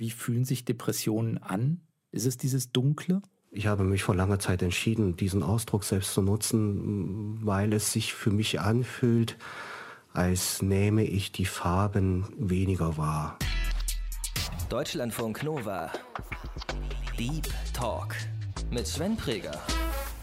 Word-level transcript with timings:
Wie 0.00 0.10
fühlen 0.10 0.44
sich 0.44 0.64
Depressionen 0.64 1.38
an? 1.38 1.80
Ist 2.12 2.24
es 2.24 2.36
dieses 2.36 2.70
Dunkle? 2.70 3.20
Ich 3.50 3.66
habe 3.66 3.82
mich 3.82 4.04
vor 4.04 4.14
langer 4.14 4.38
Zeit 4.38 4.62
entschieden, 4.62 5.16
diesen 5.16 5.42
Ausdruck 5.42 5.82
selbst 5.82 6.14
zu 6.14 6.22
nutzen, 6.22 7.44
weil 7.44 7.72
es 7.72 7.92
sich 7.92 8.14
für 8.14 8.30
mich 8.30 8.60
anfühlt, 8.60 9.36
als 10.12 10.62
nehme 10.62 11.02
ich 11.02 11.32
die 11.32 11.46
Farben 11.46 12.28
weniger 12.38 12.96
wahr. 12.96 13.40
Deutschlandfunk 14.68 15.42
Nova. 15.42 15.90
Deep 17.18 17.48
Talk 17.72 18.14
mit 18.70 18.86
Sven 18.86 19.16
Präger. 19.16 19.60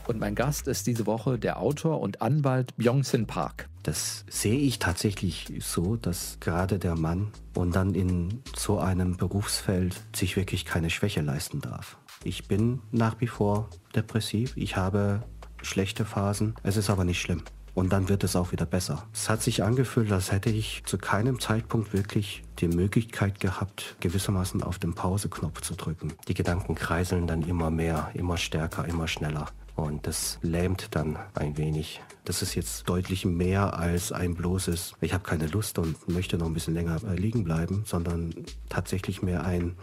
Und 0.07 0.21
mein 0.21 0.35
Gast 0.35 0.69
ist 0.69 0.87
diese 0.87 1.05
Woche 1.05 1.37
der 1.37 1.59
Autor 1.59 1.99
und 1.99 2.21
Anwalt 2.21 2.77
Byung-Sin 2.77 3.27
Park. 3.27 3.67
Das 3.85 4.25
sehe 4.27 4.57
ich 4.57 4.79
tatsächlich 4.79 5.53
so, 5.59 5.95
dass 5.95 6.39
gerade 6.39 6.79
der 6.79 6.95
Mann 6.95 7.27
und 7.53 7.75
dann 7.75 7.93
in 7.93 8.41
so 8.57 8.79
einem 8.79 9.15
Berufsfeld 9.15 10.01
sich 10.15 10.35
wirklich 10.35 10.65
keine 10.65 10.89
Schwäche 10.89 11.21
leisten 11.21 11.61
darf. 11.61 11.99
Ich 12.23 12.47
bin 12.47 12.81
nach 12.91 13.21
wie 13.21 13.27
vor 13.27 13.69
depressiv, 13.93 14.53
ich 14.57 14.75
habe 14.75 15.21
schlechte 15.61 16.03
Phasen, 16.03 16.55
es 16.63 16.77
ist 16.77 16.89
aber 16.89 17.03
nicht 17.03 17.21
schlimm. 17.21 17.43
Und 17.75 17.93
dann 17.93 18.09
wird 18.09 18.23
es 18.23 18.35
auch 18.35 18.51
wieder 18.51 18.65
besser. 18.65 19.05
Es 19.13 19.29
hat 19.29 19.43
sich 19.43 19.61
angefühlt, 19.61 20.11
als 20.11 20.31
hätte 20.31 20.49
ich 20.49 20.81
zu 20.87 20.97
keinem 20.97 21.39
Zeitpunkt 21.39 21.93
wirklich 21.93 22.41
die 22.57 22.69
Möglichkeit 22.69 23.39
gehabt, 23.39 23.97
gewissermaßen 23.99 24.63
auf 24.63 24.79
den 24.79 24.95
Pause-Knopf 24.95 25.61
zu 25.61 25.75
drücken. 25.75 26.13
Die 26.27 26.33
Gedanken 26.33 26.73
kreiseln 26.73 27.27
dann 27.27 27.43
immer 27.43 27.69
mehr, 27.69 28.09
immer 28.15 28.37
stärker, 28.37 28.85
immer 28.85 29.07
schneller. 29.07 29.45
Und 29.75 30.07
das 30.07 30.39
lähmt 30.41 30.95
dann 30.95 31.19
ein 31.35 31.57
wenig. 31.57 32.01
Das 32.25 32.41
ist 32.41 32.55
jetzt 32.55 32.89
deutlich 32.89 33.23
mehr 33.23 33.77
als 33.77 34.11
ein 34.11 34.33
bloßes, 34.33 34.95
ich 34.99 35.13
habe 35.13 35.23
keine 35.23 35.45
Lust 35.45 35.77
und 35.77 36.09
möchte 36.09 36.39
noch 36.39 36.47
ein 36.47 36.55
bisschen 36.55 36.73
länger 36.73 36.99
äh, 37.03 37.15
liegen 37.15 37.43
bleiben, 37.43 37.83
sondern 37.85 38.33
tatsächlich 38.67 39.21
mehr 39.21 39.45
ein, 39.45 39.75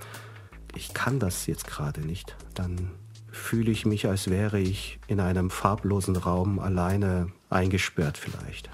ich 0.74 0.92
kann 0.92 1.20
das 1.20 1.46
jetzt 1.46 1.68
gerade 1.68 2.00
nicht. 2.00 2.36
Dann 2.54 2.90
fühle 3.30 3.70
ich 3.70 3.86
mich, 3.86 4.08
als 4.08 4.28
wäre 4.28 4.58
ich 4.58 4.98
in 5.06 5.20
einem 5.20 5.50
farblosen 5.50 6.16
Raum 6.16 6.58
alleine 6.58 7.30
eingesperrt 7.48 8.18
vielleicht. 8.18 8.68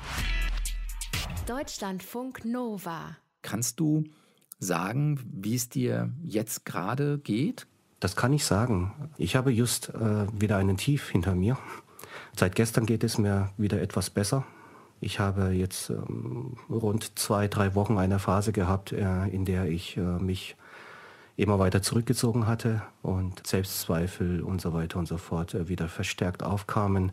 Deutschlandfunk 1.46 2.46
Nova. 2.46 3.18
Kannst 3.42 3.80
du 3.80 4.04
sagen, 4.58 5.20
wie 5.30 5.54
es 5.54 5.68
dir 5.68 6.10
jetzt 6.24 6.64
gerade 6.64 7.18
geht? 7.18 7.66
Das 8.00 8.16
kann 8.16 8.32
ich 8.32 8.46
sagen. 8.46 9.10
Ich 9.18 9.36
habe 9.36 9.50
just 9.50 9.90
äh, 9.90 10.26
wieder 10.32 10.56
einen 10.56 10.78
Tief 10.78 11.10
hinter 11.10 11.34
mir. 11.34 11.58
Seit 12.38 12.54
gestern 12.54 12.86
geht 12.86 13.02
es 13.02 13.18
mir 13.18 13.50
wieder 13.56 13.82
etwas 13.82 14.10
besser. 14.10 14.44
Ich 15.00 15.18
habe 15.18 15.48
jetzt 15.48 15.90
ähm, 15.90 16.56
rund 16.70 17.18
zwei, 17.18 17.48
drei 17.48 17.74
Wochen 17.74 17.98
eine 17.98 18.20
Phase 18.20 18.52
gehabt, 18.52 18.92
äh, 18.92 19.26
in 19.26 19.44
der 19.44 19.64
ich 19.64 19.96
äh, 19.96 20.00
mich 20.00 20.54
immer 21.36 21.58
weiter 21.58 21.82
zurückgezogen 21.82 22.46
hatte 22.46 22.82
und 23.02 23.44
Selbstzweifel 23.44 24.40
und 24.40 24.60
so 24.60 24.72
weiter 24.72 25.00
und 25.00 25.06
so 25.06 25.16
fort 25.16 25.54
äh, 25.54 25.68
wieder 25.68 25.88
verstärkt 25.88 26.44
aufkamen. 26.44 27.10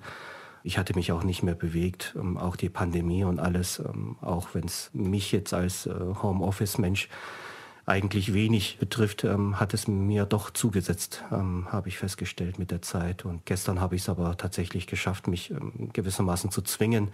Ich 0.62 0.78
hatte 0.78 0.94
mich 0.94 1.12
auch 1.12 1.24
nicht 1.24 1.42
mehr 1.42 1.56
bewegt, 1.56 2.14
ähm, 2.16 2.38
auch 2.38 2.56
die 2.56 2.70
Pandemie 2.70 3.24
und 3.24 3.40
alles, 3.40 3.80
ähm, 3.80 4.18
auch 4.22 4.50
wenn 4.54 4.66
es 4.66 4.92
mich 4.94 5.32
jetzt 5.32 5.56
als 5.56 5.88
äh, 5.88 5.92
Homeoffice-Mensch 6.22 7.10
eigentlich 7.86 8.34
wenig 8.34 8.78
betrifft, 8.80 9.24
ähm, 9.24 9.60
hat 9.60 9.74
es 9.74 9.88
mir 9.88 10.26
doch 10.26 10.50
zugesetzt, 10.50 11.24
ähm, 11.32 11.68
habe 11.72 11.88
ich 11.88 11.98
festgestellt 11.98 12.58
mit 12.58 12.72
der 12.72 12.82
Zeit. 12.82 13.26
Und 13.26 13.46
gestern 13.46 13.80
habe 13.80 13.96
ich 13.96 14.02
es 14.02 14.10
aber 14.10 14.38
tatsächlich 14.38 14.88
geschafft, 14.88 15.28
mich 15.28 15.52
ähm, 15.52 15.90
gewissermaßen 15.94 16.50
zu 16.50 16.62
zwingen, 16.62 17.10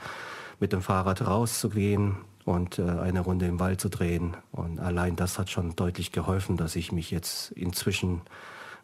mit 0.60 0.72
dem 0.72 0.82
Fahrrad 0.82 1.26
rauszugehen 1.26 2.18
und 2.46 2.80
äh, 2.80 2.84
eine 2.84 3.20
Runde 3.20 3.48
im 3.48 3.60
Wald 3.60 3.82
zu 3.82 3.90
drehen. 3.90 4.38
Und 4.52 4.80
allein 4.80 5.16
das 5.16 5.38
hat 5.38 5.50
schon 5.50 5.76
deutlich 5.76 6.12
geholfen, 6.12 6.56
dass 6.56 6.76
ich 6.76 6.92
mich 6.92 7.12
jetzt 7.12 7.52
inzwischen 7.52 8.22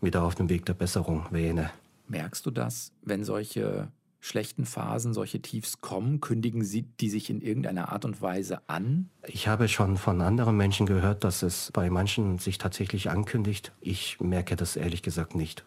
wieder 0.02 0.24
auf 0.24 0.36
dem 0.36 0.50
Weg 0.50 0.66
der 0.66 0.74
Besserung 0.74 1.26
wähne. 1.32 1.72
Merkst 2.10 2.46
du 2.46 2.52
das, 2.52 2.92
wenn 3.02 3.24
solche 3.24 3.90
schlechten 4.20 4.66
Phasen, 4.66 5.14
solche 5.14 5.42
Tiefs 5.42 5.82
kommen? 5.82 6.22
Kündigen 6.22 6.64
sie 6.64 6.84
die 6.84 7.10
sich 7.10 7.30
in 7.30 7.42
irgendeiner 7.42 7.92
Art 7.92 8.06
und 8.06 8.22
Weise 8.22 8.62
an? 8.68 9.10
Ich 9.26 9.48
habe 9.48 9.68
schon 9.68 9.98
von 9.98 10.22
anderen 10.22 10.58
Menschen 10.58 10.86
gehört, 10.86 11.24
dass 11.24 11.44
es 11.44 11.72
bei 11.72 11.90
manchen 11.90 12.38
sich 12.38 12.58
tatsächlich 12.58 13.10
ankündigt. 13.10 13.72
Ich 13.82 14.20
merke 14.20 14.56
das 14.56 14.76
ehrlich 14.76 15.02
gesagt 15.04 15.36
nicht. 15.36 15.66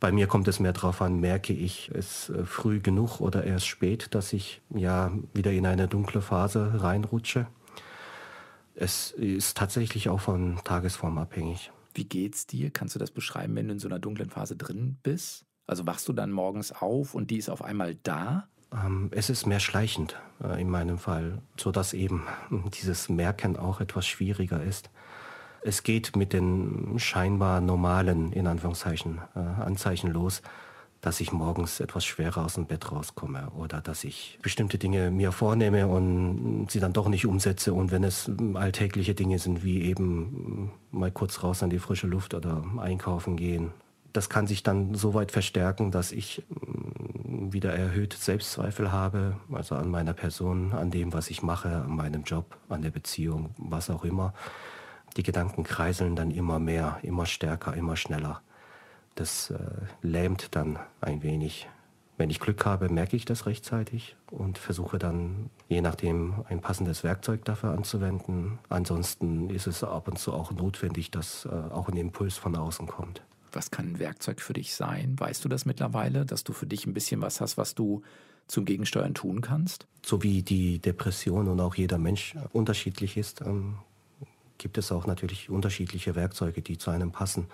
Bei 0.00 0.12
mir 0.12 0.26
kommt 0.26 0.48
es 0.48 0.60
mehr 0.60 0.72
darauf 0.72 1.02
an, 1.02 1.20
merke 1.20 1.52
ich 1.52 1.90
es 1.94 2.30
äh, 2.30 2.44
früh 2.44 2.80
genug 2.80 3.20
oder 3.20 3.44
erst 3.44 3.66
spät, 3.66 4.14
dass 4.14 4.32
ich 4.32 4.62
ja 4.70 5.12
wieder 5.34 5.52
in 5.52 5.66
eine 5.66 5.88
dunkle 5.88 6.22
Phase 6.22 6.82
reinrutsche. 6.82 7.46
Es 8.74 9.10
ist 9.10 9.58
tatsächlich 9.58 10.08
auch 10.08 10.20
von 10.20 10.58
Tagesform 10.64 11.18
abhängig. 11.18 11.70
Wie 11.92 12.04
geht's 12.04 12.46
dir? 12.46 12.70
Kannst 12.70 12.94
du 12.94 12.98
das 12.98 13.10
beschreiben, 13.10 13.54
wenn 13.56 13.66
du 13.66 13.74
in 13.74 13.78
so 13.78 13.88
einer 13.88 13.98
dunklen 13.98 14.30
Phase 14.30 14.56
drin 14.56 14.96
bist? 15.02 15.44
Also 15.70 15.86
wachst 15.86 16.08
du 16.08 16.12
dann 16.12 16.32
morgens 16.32 16.72
auf 16.72 17.14
und 17.14 17.30
die 17.30 17.36
ist 17.36 17.48
auf 17.48 17.62
einmal 17.62 17.94
da? 18.02 18.48
Ähm, 18.74 19.08
es 19.12 19.30
ist 19.30 19.46
mehr 19.46 19.60
schleichend 19.60 20.16
äh, 20.42 20.60
in 20.60 20.68
meinem 20.68 20.98
Fall, 20.98 21.38
sodass 21.56 21.92
eben 21.92 22.24
dieses 22.74 23.08
Merken 23.08 23.56
auch 23.56 23.80
etwas 23.80 24.04
schwieriger 24.04 24.60
ist. 24.64 24.90
Es 25.62 25.84
geht 25.84 26.16
mit 26.16 26.32
den 26.32 26.98
scheinbar 26.98 27.60
normalen, 27.60 28.32
in 28.32 28.48
Anführungszeichen, 28.48 29.20
äh, 29.36 29.38
Anzeichen 29.38 30.10
los, 30.10 30.42
dass 31.02 31.20
ich 31.20 31.30
morgens 31.30 31.78
etwas 31.78 32.04
schwerer 32.04 32.46
aus 32.46 32.54
dem 32.54 32.66
Bett 32.66 32.90
rauskomme 32.90 33.50
oder 33.50 33.80
dass 33.80 34.02
ich 34.02 34.40
bestimmte 34.42 34.76
Dinge 34.76 35.12
mir 35.12 35.30
vornehme 35.30 35.86
und 35.86 36.66
sie 36.68 36.80
dann 36.80 36.92
doch 36.92 37.08
nicht 37.08 37.26
umsetze. 37.26 37.74
Und 37.74 37.92
wenn 37.92 38.02
es 38.02 38.28
alltägliche 38.54 39.14
Dinge 39.14 39.38
sind, 39.38 39.62
wie 39.62 39.82
eben 39.82 40.72
mal 40.90 41.12
kurz 41.12 41.44
raus 41.44 41.62
an 41.62 41.70
die 41.70 41.78
frische 41.78 42.08
Luft 42.08 42.34
oder 42.34 42.64
einkaufen 42.78 43.36
gehen 43.36 43.70
das 44.12 44.28
kann 44.28 44.46
sich 44.46 44.62
dann 44.62 44.94
so 44.94 45.14
weit 45.14 45.32
verstärken, 45.32 45.90
dass 45.90 46.12
ich 46.12 46.42
mm, 46.48 47.52
wieder 47.52 47.72
erhöht 47.72 48.12
Selbstzweifel 48.12 48.92
habe, 48.92 49.36
also 49.52 49.74
an 49.74 49.90
meiner 49.90 50.12
Person, 50.12 50.72
an 50.72 50.90
dem, 50.90 51.12
was 51.12 51.30
ich 51.30 51.42
mache, 51.42 51.68
an 51.68 51.96
meinem 51.96 52.24
Job, 52.24 52.56
an 52.68 52.82
der 52.82 52.90
Beziehung, 52.90 53.50
was 53.58 53.90
auch 53.90 54.04
immer. 54.04 54.34
Die 55.16 55.22
Gedanken 55.22 55.64
kreiseln 55.64 56.16
dann 56.16 56.30
immer 56.30 56.58
mehr, 56.58 56.98
immer 57.02 57.26
stärker, 57.26 57.74
immer 57.74 57.96
schneller. 57.96 58.42
Das 59.14 59.50
äh, 59.50 59.58
lähmt 60.02 60.54
dann 60.54 60.78
ein 61.00 61.22
wenig. 61.22 61.68
Wenn 62.16 62.30
ich 62.30 62.38
Glück 62.38 62.66
habe, 62.66 62.90
merke 62.90 63.16
ich 63.16 63.24
das 63.24 63.46
rechtzeitig 63.46 64.14
und 64.30 64.58
versuche 64.58 64.98
dann, 64.98 65.50
je 65.68 65.80
nachdem, 65.80 66.44
ein 66.48 66.60
passendes 66.60 67.02
Werkzeug 67.02 67.44
dafür 67.46 67.70
anzuwenden. 67.70 68.58
Ansonsten 68.68 69.48
ist 69.48 69.66
es 69.66 69.82
ab 69.82 70.06
und 70.06 70.18
zu 70.18 70.34
auch 70.34 70.52
notwendig, 70.52 71.10
dass 71.10 71.46
äh, 71.46 71.48
auch 71.48 71.88
ein 71.88 71.96
Impuls 71.96 72.36
von 72.36 72.54
außen 72.56 72.86
kommt 72.86 73.22
was 73.52 73.70
kann 73.70 73.92
ein 73.92 73.98
Werkzeug 73.98 74.40
für 74.40 74.52
dich 74.52 74.74
sein? 74.74 75.18
Weißt 75.18 75.44
du 75.44 75.48
das 75.48 75.64
mittlerweile, 75.66 76.26
dass 76.26 76.44
du 76.44 76.52
für 76.52 76.66
dich 76.66 76.86
ein 76.86 76.94
bisschen 76.94 77.22
was 77.22 77.40
hast, 77.40 77.56
was 77.56 77.74
du 77.74 78.02
zum 78.46 78.64
Gegensteuern 78.64 79.14
tun 79.14 79.40
kannst? 79.40 79.86
So 80.04 80.22
wie 80.22 80.42
die 80.42 80.78
Depression 80.78 81.48
und 81.48 81.60
auch 81.60 81.74
jeder 81.74 81.98
Mensch 81.98 82.34
unterschiedlich 82.52 83.16
ist, 83.16 83.40
ähm, 83.42 83.76
gibt 84.58 84.76
es 84.78 84.92
auch 84.92 85.06
natürlich 85.06 85.50
unterschiedliche 85.50 86.14
Werkzeuge, 86.14 86.62
die 86.62 86.78
zu 86.78 86.90
einem 86.90 87.12
passen. 87.12 87.46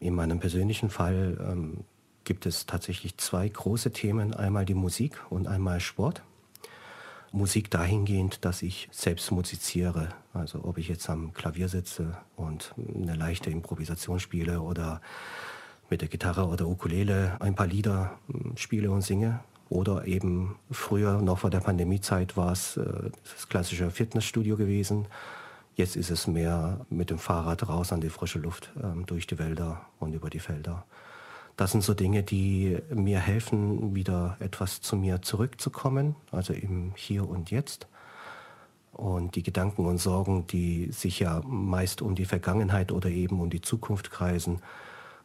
In 0.00 0.14
meinem 0.14 0.40
persönlichen 0.40 0.90
Fall 0.90 1.38
ähm, 1.40 1.84
gibt 2.24 2.46
es 2.46 2.66
tatsächlich 2.66 3.16
zwei 3.18 3.48
große 3.48 3.92
Themen, 3.92 4.34
einmal 4.34 4.64
die 4.64 4.74
Musik 4.74 5.18
und 5.30 5.46
einmal 5.46 5.80
Sport. 5.80 6.22
Musik 7.32 7.70
dahingehend, 7.70 8.44
dass 8.44 8.62
ich 8.62 8.88
selbst 8.92 9.30
musiziere. 9.30 10.08
Also 10.34 10.64
ob 10.64 10.78
ich 10.78 10.88
jetzt 10.88 11.08
am 11.08 11.32
Klavier 11.32 11.68
sitze 11.68 12.16
und 12.36 12.74
eine 12.94 13.16
leichte 13.16 13.50
Improvisation 13.50 14.20
spiele 14.20 14.60
oder 14.60 15.00
mit 15.90 16.00
der 16.00 16.08
Gitarre 16.08 16.46
oder 16.46 16.68
Ukulele 16.68 17.36
ein 17.40 17.54
paar 17.54 17.66
Lieder 17.66 18.18
hm, 18.28 18.56
spiele 18.56 18.90
und 18.90 19.02
singe. 19.02 19.40
Oder 19.68 20.06
eben 20.06 20.56
früher, 20.70 21.22
noch 21.22 21.38
vor 21.38 21.50
der 21.50 21.60
Pandemiezeit, 21.60 22.36
war 22.36 22.52
es 22.52 22.76
äh, 22.76 23.10
das 23.32 23.48
klassische 23.48 23.90
Fitnessstudio 23.90 24.56
gewesen. 24.58 25.06
Jetzt 25.74 25.96
ist 25.96 26.10
es 26.10 26.26
mehr 26.26 26.84
mit 26.90 27.08
dem 27.08 27.18
Fahrrad 27.18 27.66
raus 27.66 27.92
an 27.92 28.02
die 28.02 28.10
frische 28.10 28.38
Luft, 28.38 28.70
ähm, 28.82 29.06
durch 29.06 29.26
die 29.26 29.38
Wälder 29.38 29.86
und 29.98 30.12
über 30.12 30.28
die 30.28 30.40
Felder. 30.40 30.84
Das 31.56 31.72
sind 31.72 31.82
so 31.82 31.94
Dinge, 31.94 32.22
die 32.22 32.78
mir 32.94 33.20
helfen, 33.20 33.94
wieder 33.94 34.36
etwas 34.40 34.80
zu 34.80 34.96
mir 34.96 35.22
zurückzukommen, 35.22 36.16
also 36.30 36.52
im 36.52 36.92
Hier 36.96 37.28
und 37.28 37.50
Jetzt. 37.50 37.88
Und 38.92 39.36
die 39.36 39.42
Gedanken 39.42 39.86
und 39.86 39.98
Sorgen, 39.98 40.46
die 40.46 40.92
sich 40.92 41.20
ja 41.20 41.40
meist 41.46 42.02
um 42.02 42.14
die 42.14 42.24
Vergangenheit 42.24 42.92
oder 42.92 43.08
eben 43.08 43.40
um 43.40 43.48
die 43.48 43.60
Zukunft 43.60 44.10
kreisen, 44.10 44.60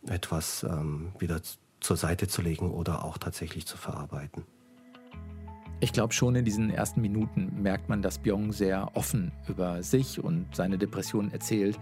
etwas 0.08 0.64
ähm, 0.64 1.12
wieder 1.20 1.42
zur 1.80 1.98
Seite 1.98 2.28
zu 2.28 2.42
legen 2.42 2.72
oder 2.72 3.04
auch 3.04 3.18
tatsächlich 3.18 3.66
zu 3.66 3.78
verarbeiten. 3.78 4.44
Ich 5.80 5.94
glaube 5.94 6.14
schon 6.14 6.36
in 6.36 6.44
diesen 6.44 6.72
ersten 6.72 7.02
Minuten 7.02 7.62
merkt 7.62 7.88
man, 7.88 8.02
dass 8.02 8.18
Byung 8.18 8.52
sehr 8.52 8.90
offen 8.96 9.32
über 9.48 9.84
sich 9.84 10.24
und 10.24 10.56
seine 10.56 10.78
Depressionen 10.78 11.32
erzählt. 11.32 11.80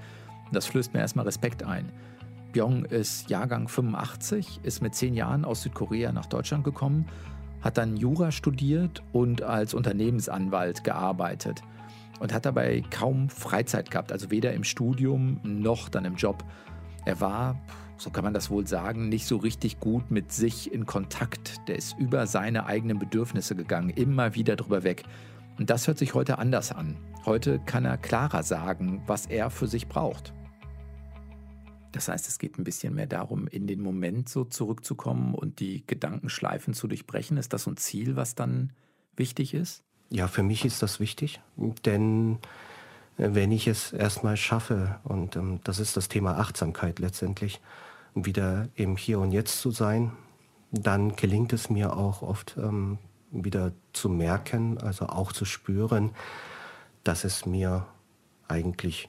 Das 0.52 0.66
flößt 0.66 0.94
mir 0.94 1.00
erstmal 1.00 1.26
Respekt 1.26 1.64
ein. 1.64 1.92
Byung 2.56 2.86
ist 2.86 3.30
Jahrgang 3.30 3.68
85, 3.68 4.62
ist 4.64 4.82
mit 4.82 4.96
zehn 4.96 5.14
Jahren 5.14 5.44
aus 5.44 5.64
Südkorea 5.64 6.14
nach 6.14 6.26
Deutschland 6.26 6.64
gekommen, 6.64 7.06
hat 7.60 7.78
dann 7.78 7.98
Jura 7.98 8.32
studiert 8.32 9.04
und 9.12 9.42
als 9.42 9.74
Unternehmensanwalt 9.74 10.86
gearbeitet. 10.86 11.62
und 12.22 12.34
hat 12.34 12.46
dabei 12.46 12.82
kaum 12.92 13.28
Freizeit 13.28 13.92
gehabt, 13.92 14.14
also 14.14 14.32
weder 14.32 14.54
im 14.54 14.64
Studium 14.64 15.42
noch 15.44 15.90
dann 15.90 16.06
im 16.06 16.16
Job. 16.16 16.46
Er 17.04 17.20
war, 17.20 17.60
so 17.98 18.10
kann 18.10 18.24
man 18.24 18.34
das 18.34 18.50
wohl 18.50 18.66
sagen, 18.66 19.10
nicht 19.10 19.28
so 19.28 19.36
richtig 19.36 19.82
gut 19.82 20.10
mit 20.10 20.32
sich 20.32 20.72
in 20.72 20.86
Kontakt. 20.86 21.68
Der 21.68 21.76
ist 21.76 22.00
über 22.00 22.26
seine 22.26 22.68
eigenen 22.68 23.00
Bedürfnisse 23.00 23.54
gegangen, 23.54 23.90
immer 23.90 24.34
wieder 24.34 24.56
drüber 24.56 24.84
weg. 24.86 25.04
Und 25.60 25.70
das 25.70 25.88
hört 25.88 25.98
sich 25.98 26.14
heute 26.14 26.38
anders 26.38 26.72
an. 26.72 26.96
Heute 27.26 27.60
kann 27.66 27.84
er 27.84 27.98
klarer 27.98 28.44
sagen, 28.44 29.04
was 29.08 29.26
er 29.26 29.50
für 29.50 29.68
sich 29.68 29.90
braucht. 29.90 30.34
Das 31.96 32.10
heißt, 32.10 32.28
es 32.28 32.40
geht 32.40 32.60
ein 32.60 32.66
bisschen 32.66 32.94
mehr 32.94 33.08
darum, 33.08 33.48
in 33.48 33.68
den 33.68 33.82
Moment 33.82 34.28
so 34.28 34.44
zurückzukommen 34.44 35.34
und 35.34 35.62
die 35.62 35.88
Gedankenschleifen 35.88 36.74
zu 36.74 36.90
durchbrechen. 36.90 37.38
Ist 37.38 37.54
das 37.54 37.64
so 37.64 37.72
ein 37.72 37.78
Ziel, 37.78 38.18
was 38.18 38.36
dann 38.36 38.74
wichtig 39.16 39.54
ist? 39.54 39.82
Ja, 40.10 40.28
für 40.28 40.44
mich 40.44 40.66
ist 40.66 40.84
das 40.84 41.00
wichtig, 41.00 41.40
denn 41.86 42.40
äh, 43.18 43.30
wenn 43.32 43.54
ich 43.54 43.68
es 43.68 43.94
erstmal 43.94 44.36
schaffe, 44.36 45.00
und 45.06 45.38
ähm, 45.38 45.62
das 45.64 45.80
ist 45.80 45.96
das 45.96 46.10
Thema 46.10 46.38
Achtsamkeit 46.38 47.00
letztendlich, 47.00 47.62
wieder 48.14 48.68
im 48.76 48.98
Hier 48.98 49.20
und 49.20 49.32
Jetzt 49.32 49.62
zu 49.62 49.72
sein, 49.72 50.12
dann 50.72 51.16
gelingt 51.16 51.54
es 51.54 51.70
mir 51.70 51.96
auch 51.96 52.22
oft 52.22 52.58
ähm, 52.58 52.98
wieder 53.32 53.72
zu 53.94 54.10
merken, 54.10 54.80
also 54.80 55.08
auch 55.08 55.32
zu 55.32 55.46
spüren, 55.46 56.12
dass 57.06 57.24
es 57.24 57.46
mir 57.46 57.86
eigentlich 58.50 59.08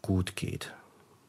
gut 0.00 0.36
geht. 0.36 0.72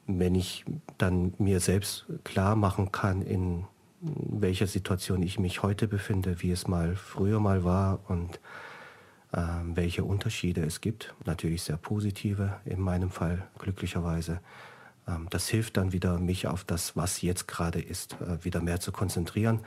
Wenn 0.07 0.35
ich 0.35 0.65
dann 0.97 1.33
mir 1.37 1.59
selbst 1.59 2.05
klar 2.23 2.55
machen 2.55 2.91
kann, 2.91 3.21
in 3.21 3.65
welcher 4.01 4.67
Situation 4.67 5.23
ich 5.23 5.39
mich 5.39 5.63
heute 5.63 5.87
befinde, 5.87 6.41
wie 6.41 6.51
es 6.51 6.67
mal 6.67 6.95
früher 6.95 7.39
mal 7.39 7.63
war 7.63 7.99
und 8.07 8.39
äh, 9.31 9.41
welche 9.73 10.03
Unterschiede 10.03 10.61
es 10.63 10.81
gibt. 10.81 11.13
Natürlich 11.25 11.63
sehr 11.63 11.77
positive 11.77 12.57
in 12.65 12.79
meinem 12.79 13.09
Fall, 13.09 13.47
glücklicherweise. 13.57 14.41
Ähm, 15.07 15.27
das 15.29 15.47
hilft 15.47 15.77
dann 15.77 15.91
wieder, 15.91 16.19
mich 16.19 16.47
auf 16.47 16.63
das, 16.63 16.95
was 16.95 17.21
jetzt 17.21 17.47
gerade 17.47 17.81
ist, 17.81 18.17
äh, 18.21 18.43
wieder 18.43 18.61
mehr 18.61 18.79
zu 18.79 18.91
konzentrieren. 18.91 19.61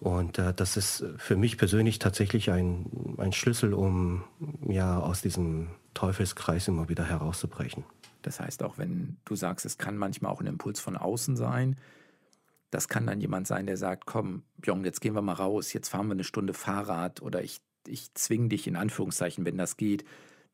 Und 0.00 0.38
äh, 0.38 0.54
das 0.54 0.76
ist 0.76 1.04
für 1.18 1.36
mich 1.36 1.58
persönlich 1.58 1.98
tatsächlich 1.98 2.50
ein, 2.50 3.16
ein 3.18 3.32
Schlüssel, 3.32 3.74
um 3.74 4.24
ja 4.66 4.98
aus 4.98 5.20
diesem 5.20 5.68
Teufelskreis 5.94 6.68
immer 6.68 6.88
wieder 6.88 7.04
herauszubrechen. 7.04 7.84
Das 8.22 8.40
heißt, 8.40 8.62
auch 8.62 8.78
wenn 8.78 9.18
du 9.24 9.34
sagst, 9.34 9.66
es 9.66 9.78
kann 9.78 9.96
manchmal 9.96 10.32
auch 10.32 10.40
ein 10.40 10.46
Impuls 10.46 10.80
von 10.80 10.96
außen 10.96 11.36
sein, 11.36 11.76
das 12.70 12.88
kann 12.88 13.06
dann 13.06 13.20
jemand 13.20 13.46
sein, 13.46 13.66
der 13.66 13.76
sagt, 13.76 14.06
komm, 14.06 14.42
Björn, 14.58 14.84
jetzt 14.84 15.00
gehen 15.00 15.14
wir 15.14 15.22
mal 15.22 15.32
raus, 15.32 15.72
jetzt 15.72 15.88
fahren 15.88 16.06
wir 16.06 16.12
eine 16.12 16.24
Stunde 16.24 16.54
Fahrrad 16.54 17.20
oder 17.20 17.42
ich, 17.42 17.60
ich 17.86 18.14
zwinge 18.14 18.48
dich 18.48 18.66
in 18.66 18.76
Anführungszeichen, 18.76 19.44
wenn 19.44 19.58
das 19.58 19.76
geht, 19.76 20.04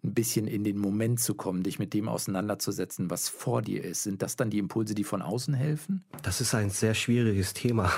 ein 0.02 0.14
bisschen 0.14 0.46
in 0.46 0.64
den 0.64 0.78
Moment 0.78 1.20
zu 1.20 1.34
kommen, 1.34 1.62
dich 1.62 1.78
mit 1.78 1.92
dem 1.92 2.08
auseinanderzusetzen, 2.08 3.10
was 3.10 3.28
vor 3.28 3.60
dir 3.60 3.84
ist. 3.84 4.02
Sind 4.02 4.22
das 4.22 4.36
dann 4.36 4.50
die 4.50 4.58
Impulse, 4.58 4.94
die 4.94 5.04
von 5.04 5.20
außen 5.20 5.52
helfen? 5.54 6.04
Das 6.22 6.40
ist 6.40 6.54
ein 6.54 6.70
sehr 6.70 6.94
schwieriges 6.94 7.54
Thema. 7.54 7.92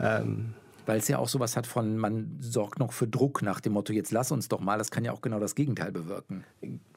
Ähm, 0.00 0.54
Weil 0.86 0.98
es 0.98 1.08
ja 1.08 1.18
auch 1.18 1.28
sowas 1.28 1.56
hat 1.56 1.66
von, 1.66 1.96
man 1.96 2.36
sorgt 2.40 2.78
noch 2.78 2.92
für 2.92 3.06
Druck 3.06 3.42
nach 3.42 3.60
dem 3.60 3.72
Motto, 3.72 3.92
jetzt 3.92 4.12
lass 4.12 4.32
uns 4.32 4.48
doch 4.48 4.60
mal, 4.60 4.78
das 4.78 4.90
kann 4.90 5.04
ja 5.04 5.12
auch 5.12 5.20
genau 5.20 5.40
das 5.40 5.54
Gegenteil 5.54 5.92
bewirken. 5.92 6.44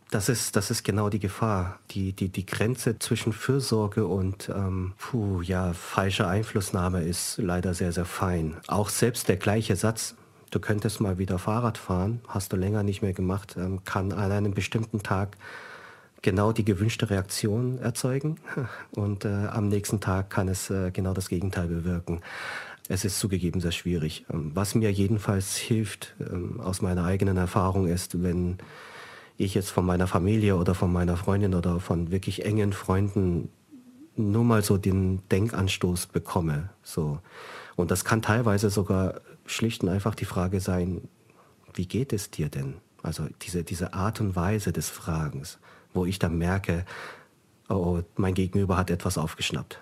Das 0.09 0.29
ist, 0.29 0.55
das 0.55 0.71
ist 0.71 0.83
genau 0.83 1.09
die 1.09 1.19
Gefahr. 1.19 1.79
Die, 1.91 2.13
die, 2.13 2.29
die 2.29 2.45
Grenze 2.45 2.97
zwischen 2.97 3.33
Fürsorge 3.33 4.07
und 4.07 4.49
ähm, 4.49 4.93
puh, 4.97 5.41
ja, 5.41 5.73
falscher 5.73 6.29
Einflussnahme 6.29 7.03
ist 7.03 7.37
leider 7.39 7.73
sehr, 7.73 7.91
sehr 7.91 8.05
fein. 8.05 8.55
Auch 8.67 8.87
selbst 8.87 9.27
der 9.27 9.35
gleiche 9.35 9.75
Satz, 9.75 10.15
du 10.49 10.61
könntest 10.61 11.01
mal 11.01 11.17
wieder 11.17 11.39
Fahrrad 11.39 11.77
fahren, 11.77 12.21
hast 12.27 12.53
du 12.53 12.55
länger 12.55 12.83
nicht 12.83 13.01
mehr 13.01 13.11
gemacht, 13.11 13.55
ähm, 13.57 13.83
kann 13.83 14.13
an 14.13 14.31
einem 14.31 14.53
bestimmten 14.53 15.03
Tag 15.03 15.35
genau 16.21 16.53
die 16.53 16.65
gewünschte 16.65 17.09
Reaktion 17.09 17.77
erzeugen 17.79 18.37
und 18.91 19.25
äh, 19.25 19.27
am 19.27 19.67
nächsten 19.67 19.99
Tag 19.99 20.29
kann 20.29 20.47
es 20.47 20.69
äh, 20.69 20.91
genau 20.91 21.13
das 21.13 21.27
Gegenteil 21.27 21.67
bewirken. 21.67 22.21
Es 22.89 23.03
ist 23.03 23.19
zugegeben 23.19 23.59
sehr 23.59 23.71
schwierig. 23.71 24.25
Ähm, 24.31 24.51
was 24.53 24.75
mir 24.75 24.91
jedenfalls 24.91 25.55
hilft 25.55 26.15
ähm, 26.19 26.59
aus 26.59 26.81
meiner 26.81 27.05
eigenen 27.05 27.37
Erfahrung 27.37 27.87
ist, 27.87 28.23
wenn 28.23 28.57
ich 29.37 29.53
jetzt 29.53 29.69
von 29.69 29.85
meiner 29.85 30.07
Familie 30.07 30.55
oder 30.55 30.73
von 30.73 30.91
meiner 30.91 31.17
Freundin 31.17 31.53
oder 31.53 31.79
von 31.79 32.11
wirklich 32.11 32.45
engen 32.45 32.73
Freunden 32.73 33.49
nur 34.15 34.43
mal 34.43 34.63
so 34.63 34.77
den 34.77 35.21
Denkanstoß 35.29 36.07
bekomme, 36.07 36.71
so. 36.81 37.19
Und 37.75 37.91
das 37.91 38.03
kann 38.03 38.23
teilweise 38.23 38.71
sogar 38.71 39.21
schlicht 39.45 39.83
und 39.83 39.89
einfach 39.89 40.15
die 40.15 40.25
Frage 40.25 40.59
sein, 40.59 41.07
wie 41.75 41.85
geht 41.85 42.11
es 42.11 42.31
dir 42.31 42.49
denn? 42.49 42.75
Also 43.03 43.27
diese, 43.43 43.63
diese 43.63 43.93
Art 43.93 44.19
und 44.19 44.35
Weise 44.35 44.73
des 44.73 44.89
Fragens, 44.89 45.59
wo 45.93 46.05
ich 46.05 46.17
dann 46.17 46.39
merke, 46.39 46.85
oh, 47.69 48.01
mein 48.15 48.33
Gegenüber 48.33 48.77
hat 48.77 48.89
etwas 48.89 49.19
aufgeschnappt. 49.19 49.79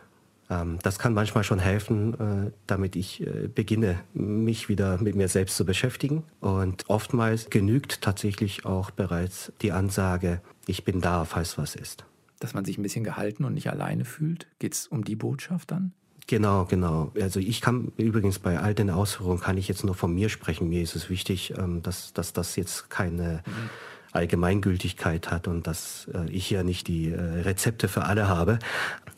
Ähm, 0.50 0.80
das 0.84 1.00
kann 1.00 1.14
manchmal 1.14 1.44
schon 1.44 1.60
helfen, 1.60 2.14
äh, 2.20 2.52
damit 2.68 2.96
ich 2.96 3.26
äh, 3.26 3.48
beginne, 3.48 4.00
mich 4.14 4.70
wieder 4.70 5.02
mit 5.02 5.16
mir 5.16 5.28
selbst 5.28 5.58
zu 5.58 5.66
beschäftigen. 5.66 6.24
Und 6.40 6.84
oftmals 6.88 7.50
genügt 7.50 8.02
tatsächlich 8.02 8.66
auch 8.66 8.92
bereits 8.92 9.52
die 9.62 9.72
Ansage, 9.72 10.42
ich 10.68 10.84
bin 10.84 11.02
da, 11.02 11.26
falls 11.26 11.58
was 11.58 11.76
ist. 11.76 12.06
Dass 12.40 12.54
man 12.54 12.66
sich 12.66 12.78
ein 12.78 12.84
bisschen 12.84 13.04
gehalten 13.04 13.46
und 13.46 13.54
nicht 13.54 13.70
alleine 13.70 14.06
fühlt? 14.06 14.48
Geht 14.60 14.74
es 14.74 14.88
um 14.88 15.04
die 15.04 15.16
Botschaft 15.16 15.72
dann? 15.72 15.94
Genau, 16.28 16.66
genau. 16.66 17.12
Also 17.22 17.40
ich 17.40 17.62
kann 17.62 17.92
übrigens 17.98 18.40
bei 18.40 18.60
all 18.60 18.74
den 18.74 18.90
Ausführungen 18.90 19.40
kann 19.40 19.58
ich 19.58 19.68
jetzt 19.68 19.84
nur 19.84 19.94
von 19.94 20.14
mir 20.14 20.30
sprechen. 20.30 20.70
Mir 20.70 20.82
ist 20.82 20.96
es 20.96 21.10
wichtig, 21.10 21.54
ähm, 21.58 21.84
dass, 21.84 22.14
dass 22.14 22.34
das 22.34 22.56
jetzt 22.56 22.90
keine 22.90 23.44
mhm. 23.46 23.70
Allgemeingültigkeit 24.16 25.32
hat 25.32 25.48
und 25.48 25.68
dass 25.68 26.10
äh, 26.14 26.30
ich 26.30 26.50
ja 26.50 26.64
nicht 26.64 26.88
die 26.88 27.12
äh, 27.12 27.20
Rezepte 27.42 27.88
für 27.88 28.04
alle 28.04 28.28
habe. 28.28 28.60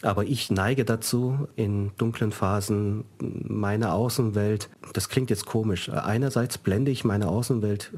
Aber 0.01 0.25
ich 0.25 0.51
neige 0.51 0.85
dazu, 0.85 1.47
in 1.55 1.91
dunklen 1.97 2.31
Phasen 2.31 3.05
meine 3.19 3.93
Außenwelt, 3.93 4.69
das 4.93 5.09
klingt 5.09 5.29
jetzt 5.29 5.45
komisch, 5.45 5.89
einerseits 5.89 6.57
blende 6.57 6.91
ich 6.91 7.03
meine 7.03 7.27
Außenwelt 7.27 7.91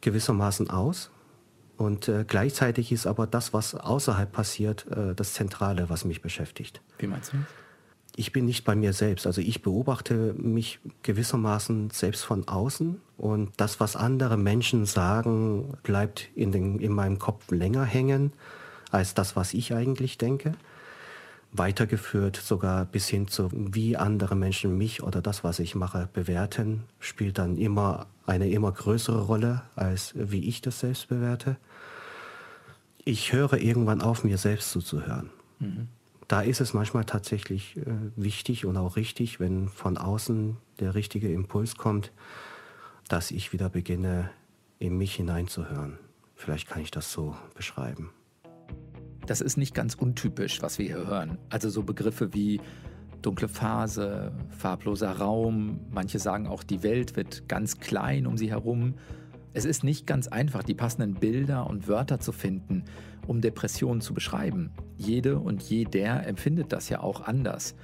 gewissermaßen 0.00 0.70
aus, 0.70 1.10
und 1.76 2.08
äh, 2.08 2.24
gleichzeitig 2.26 2.92
ist 2.92 3.06
aber 3.06 3.26
das, 3.26 3.52
was 3.52 3.74
außerhalb 3.74 4.30
passiert, 4.30 4.86
äh, 4.90 5.14
das 5.14 5.34
Zentrale, 5.34 5.88
was 5.90 6.04
mich 6.04 6.22
beschäftigt. 6.22 6.80
Wie 6.98 7.06
meinst 7.06 7.32
du 7.32 7.38
das? 7.38 7.63
Ich 8.16 8.32
bin 8.32 8.44
nicht 8.44 8.64
bei 8.64 8.76
mir 8.76 8.92
selbst. 8.92 9.26
Also 9.26 9.40
ich 9.40 9.62
beobachte 9.62 10.34
mich 10.34 10.78
gewissermaßen 11.02 11.90
selbst 11.90 12.24
von 12.24 12.46
außen 12.46 13.00
und 13.16 13.52
das, 13.56 13.80
was 13.80 13.96
andere 13.96 14.36
Menschen 14.36 14.86
sagen, 14.86 15.74
bleibt 15.82 16.28
in, 16.34 16.52
den, 16.52 16.78
in 16.78 16.92
meinem 16.92 17.18
Kopf 17.18 17.50
länger 17.50 17.84
hängen 17.84 18.32
als 18.90 19.14
das, 19.14 19.34
was 19.34 19.54
ich 19.54 19.74
eigentlich 19.74 20.18
denke. 20.18 20.52
Weitergeführt 21.50 22.36
sogar 22.36 22.84
bis 22.84 23.08
hin 23.08 23.28
zu, 23.28 23.48
wie 23.52 23.96
andere 23.96 24.36
Menschen 24.36 24.76
mich 24.78 25.02
oder 25.02 25.20
das, 25.20 25.42
was 25.42 25.58
ich 25.58 25.74
mache, 25.74 26.08
bewerten, 26.12 26.84
spielt 27.00 27.38
dann 27.38 27.56
immer 27.56 28.06
eine 28.26 28.48
immer 28.48 28.72
größere 28.72 29.22
Rolle, 29.22 29.62
als 29.76 30.12
wie 30.14 30.48
ich 30.48 30.62
das 30.62 30.80
selbst 30.80 31.08
bewerte. 31.08 31.56
Ich 33.04 33.32
höre 33.32 33.54
irgendwann 33.54 34.00
auf, 34.00 34.24
mir 34.24 34.38
selbst 34.38 34.70
zuzuhören. 34.70 35.30
Mhm 35.58 35.88
da 36.28 36.40
ist 36.40 36.60
es 36.60 36.74
manchmal 36.74 37.04
tatsächlich 37.04 37.76
äh, 37.76 37.82
wichtig 38.16 38.66
und 38.66 38.76
auch 38.76 38.96
richtig, 38.96 39.40
wenn 39.40 39.68
von 39.68 39.96
außen 39.96 40.56
der 40.80 40.94
richtige 40.94 41.32
Impuls 41.32 41.76
kommt, 41.76 42.12
dass 43.08 43.30
ich 43.30 43.52
wieder 43.52 43.68
beginne, 43.68 44.30
in 44.78 44.96
mich 44.98 45.14
hineinzuhören. 45.14 45.98
Vielleicht 46.34 46.68
kann 46.68 46.82
ich 46.82 46.90
das 46.90 47.12
so 47.12 47.36
beschreiben. 47.54 48.10
Das 49.26 49.40
ist 49.40 49.56
nicht 49.56 49.74
ganz 49.74 49.94
untypisch, 49.94 50.60
was 50.60 50.78
wir 50.78 50.86
hier 50.86 51.06
hören. 51.06 51.38
Also 51.48 51.70
so 51.70 51.82
Begriffe 51.82 52.34
wie 52.34 52.60
dunkle 53.22 53.48
Phase, 53.48 54.32
farbloser 54.50 55.12
Raum, 55.12 55.80
manche 55.90 56.18
sagen 56.18 56.46
auch, 56.46 56.62
die 56.62 56.82
Welt 56.82 57.16
wird 57.16 57.48
ganz 57.48 57.78
klein 57.78 58.26
um 58.26 58.36
sie 58.36 58.50
herum. 58.50 58.94
Es 59.56 59.64
ist 59.64 59.84
nicht 59.84 60.04
ganz 60.04 60.26
einfach, 60.26 60.64
die 60.64 60.74
passenden 60.74 61.14
Bilder 61.14 61.68
und 61.68 61.86
Wörter 61.86 62.18
zu 62.18 62.32
finden, 62.32 62.82
um 63.28 63.40
Depressionen 63.40 64.00
zu 64.00 64.12
beschreiben. 64.12 64.72
Jede 64.96 65.38
und 65.38 65.62
jeder 65.62 66.26
empfindet 66.26 66.72
das 66.72 66.88
ja 66.88 67.00
auch 67.00 67.20
anders. 67.20 67.76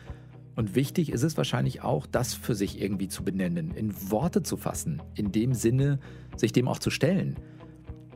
Und 0.57 0.75
wichtig 0.75 1.12
ist 1.12 1.23
es 1.23 1.37
wahrscheinlich 1.37 1.83
auch, 1.83 2.07
das 2.07 2.35
für 2.35 2.57
sich 2.57 2.83
irgendwie 2.83 3.07
zu 3.07 3.23
benennen, 3.23 3.71
in 3.71 3.95
Worte 4.11 4.43
zu 4.43 4.57
fassen, 4.57 5.00
in 5.15 5.31
dem 5.31 5.55
Sinne, 5.55 6.00
sich 6.37 6.50
dem 6.50 6.67
auch 6.67 6.81
zu 6.81 6.91
stellen. 6.91 7.37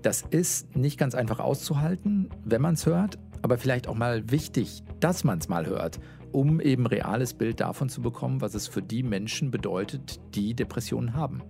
Das 0.02 0.22
ist 0.22 0.74
nicht 0.76 0.98
ganz 0.98 1.14
einfach 1.14 1.38
auszuhalten, 1.38 2.30
wenn 2.44 2.60
man 2.60 2.74
es 2.74 2.86
hört, 2.86 3.18
aber 3.40 3.56
vielleicht 3.56 3.86
auch 3.86 3.94
mal 3.94 4.30
wichtig, 4.32 4.82
dass 4.98 5.22
man 5.22 5.38
es 5.38 5.48
mal 5.48 5.66
hört, 5.66 6.00
um 6.32 6.60
eben 6.60 6.88
reales 6.88 7.34
Bild 7.34 7.60
davon 7.60 7.88
zu 7.88 8.02
bekommen, 8.02 8.40
was 8.40 8.54
es 8.54 8.66
für 8.66 8.82
die 8.82 9.04
Menschen 9.04 9.52
bedeutet, 9.52 10.18
die 10.34 10.54
Depressionen 10.54 11.14
haben. 11.14 11.40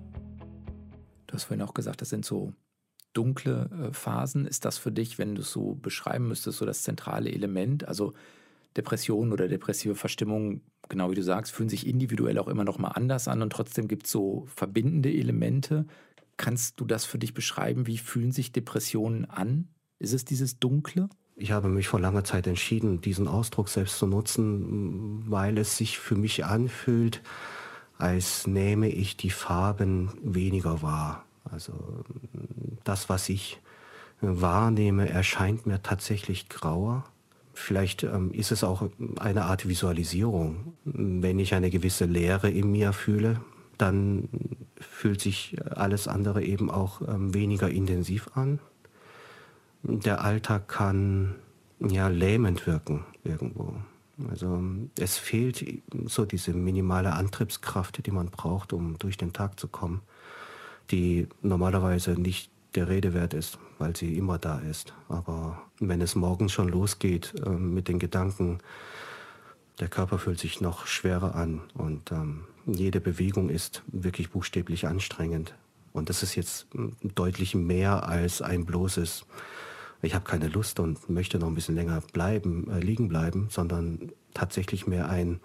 Du 1.34 1.38
hast 1.38 1.46
vorhin 1.46 1.66
auch 1.66 1.74
gesagt, 1.74 2.00
das 2.00 2.10
sind 2.10 2.24
so 2.24 2.52
dunkle 3.12 3.68
äh, 3.88 3.92
Phasen. 3.92 4.46
Ist 4.46 4.64
das 4.64 4.78
für 4.78 4.92
dich, 4.92 5.18
wenn 5.18 5.34
du 5.34 5.40
es 5.40 5.50
so 5.50 5.74
beschreiben 5.74 6.28
müsstest, 6.28 6.58
so 6.58 6.64
das 6.64 6.84
zentrale 6.84 7.32
Element? 7.32 7.88
Also 7.88 8.12
Depressionen 8.76 9.32
oder 9.32 9.48
depressive 9.48 9.96
Verstimmungen, 9.96 10.60
genau 10.88 11.10
wie 11.10 11.16
du 11.16 11.24
sagst, 11.24 11.50
fühlen 11.50 11.68
sich 11.68 11.88
individuell 11.88 12.38
auch 12.38 12.46
immer 12.46 12.62
noch 12.62 12.78
mal 12.78 12.92
anders 12.92 13.26
an 13.26 13.42
und 13.42 13.52
trotzdem 13.52 13.88
gibt 13.88 14.06
es 14.06 14.12
so 14.12 14.46
verbindende 14.46 15.12
Elemente. 15.12 15.86
Kannst 16.36 16.78
du 16.78 16.84
das 16.84 17.04
für 17.04 17.18
dich 17.18 17.34
beschreiben? 17.34 17.88
Wie 17.88 17.98
fühlen 17.98 18.30
sich 18.30 18.52
Depressionen 18.52 19.24
an? 19.24 19.66
Ist 19.98 20.14
es 20.14 20.24
dieses 20.24 20.60
Dunkle? 20.60 21.08
Ich 21.34 21.50
habe 21.50 21.68
mich 21.68 21.88
vor 21.88 21.98
langer 21.98 22.22
Zeit 22.22 22.46
entschieden, 22.46 23.00
diesen 23.00 23.26
Ausdruck 23.26 23.68
selbst 23.68 23.98
zu 23.98 24.06
nutzen, 24.06 25.28
weil 25.28 25.58
es 25.58 25.76
sich 25.76 25.98
für 25.98 26.14
mich 26.14 26.44
anfühlt, 26.44 27.22
als 27.98 28.46
nehme 28.46 28.88
ich 28.88 29.16
die 29.16 29.30
Farben 29.30 30.12
weniger 30.22 30.80
wahr. 30.80 31.24
Also 31.50 32.04
das, 32.84 33.08
was 33.08 33.28
ich 33.28 33.60
wahrnehme, 34.20 35.08
erscheint 35.08 35.66
mir 35.66 35.82
tatsächlich 35.82 36.48
grauer. 36.48 37.04
Vielleicht 37.52 38.02
ähm, 38.02 38.32
ist 38.32 38.50
es 38.50 38.64
auch 38.64 38.88
eine 39.18 39.44
Art 39.44 39.68
Visualisierung. 39.68 40.74
Wenn 40.84 41.38
ich 41.38 41.54
eine 41.54 41.70
gewisse 41.70 42.04
Leere 42.06 42.50
in 42.50 42.72
mir 42.72 42.92
fühle, 42.92 43.40
dann 43.78 44.28
fühlt 44.78 45.20
sich 45.20 45.56
alles 45.70 46.08
andere 46.08 46.42
eben 46.42 46.70
auch 46.70 47.00
ähm, 47.02 47.34
weniger 47.34 47.70
intensiv 47.70 48.30
an. 48.34 48.58
Der 49.82 50.24
Alltag 50.24 50.68
kann 50.68 51.34
ja 51.78 52.08
lähmend 52.08 52.66
wirken 52.66 53.04
irgendwo. 53.22 53.74
Also 54.30 54.62
es 54.98 55.18
fehlt 55.18 55.82
so 56.06 56.24
diese 56.24 56.52
minimale 56.52 57.12
Antriebskraft, 57.12 58.06
die 58.06 58.10
man 58.12 58.30
braucht, 58.30 58.72
um 58.72 58.98
durch 58.98 59.16
den 59.16 59.32
Tag 59.32 59.58
zu 59.58 59.68
kommen, 59.68 60.00
die 60.90 61.28
normalerweise 61.42 62.12
nicht 62.12 62.50
der 62.74 62.88
Rede 62.88 63.14
wert 63.14 63.34
ist, 63.34 63.58
weil 63.78 63.96
sie 63.96 64.16
immer 64.16 64.38
da 64.38 64.58
ist. 64.58 64.92
Aber 65.08 65.62
wenn 65.78 66.00
es 66.00 66.14
morgens 66.14 66.52
schon 66.52 66.68
losgeht 66.68 67.34
äh, 67.44 67.48
mit 67.48 67.88
den 67.88 67.98
Gedanken, 67.98 68.58
der 69.80 69.88
Körper 69.88 70.18
fühlt 70.18 70.38
sich 70.38 70.60
noch 70.60 70.86
schwerer 70.86 71.34
an 71.34 71.60
und 71.74 72.12
ähm, 72.12 72.44
jede 72.66 73.00
Bewegung 73.00 73.50
ist 73.50 73.82
wirklich 73.88 74.30
buchstäblich 74.30 74.86
anstrengend. 74.86 75.54
Und 75.92 76.08
das 76.08 76.22
ist 76.22 76.34
jetzt 76.34 76.66
deutlich 77.02 77.54
mehr 77.54 78.08
als 78.08 78.42
ein 78.42 78.64
bloßes 78.64 79.26
ich 80.04 80.14
habe 80.14 80.24
keine 80.24 80.48
Lust 80.48 80.80
und 80.80 81.08
möchte 81.08 81.38
noch 81.38 81.48
ein 81.48 81.54
bisschen 81.54 81.74
länger 81.74 82.00
bleiben, 82.12 82.70
äh, 82.70 82.80
liegen 82.80 83.08
bleiben, 83.08 83.48
sondern 83.50 84.12
tatsächlich 84.34 84.86
mehr 84.86 85.08
ein, 85.08 85.40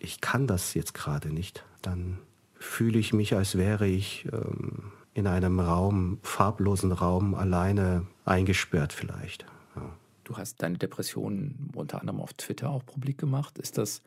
ich 0.00 0.20
kann 0.20 0.46
das 0.46 0.74
jetzt 0.74 0.94
gerade 0.94 1.28
nicht, 1.28 1.64
dann 1.82 2.18
fühle 2.64 2.98
ich 2.98 3.12
mich, 3.12 3.34
als 3.34 3.56
wäre 3.56 3.86
ich 3.86 4.26
ähm, 4.32 4.92
in 5.12 5.26
einem 5.26 5.60
Raum, 5.60 6.18
farblosen 6.22 6.92
Raum, 6.92 7.34
alleine 7.34 8.06
eingesperrt 8.24 8.92
vielleicht. 8.92 9.46
Ja. 9.76 9.96
Du 10.24 10.36
hast 10.36 10.62
deine 10.62 10.78
Depression 10.78 11.70
unter 11.74 12.00
anderem 12.00 12.20
auf 12.20 12.32
Twitter 12.34 12.70
auch 12.70 12.84
publik 12.84 13.18
gemacht. 13.18 13.58
Ist 13.58 13.78
das 13.78 14.02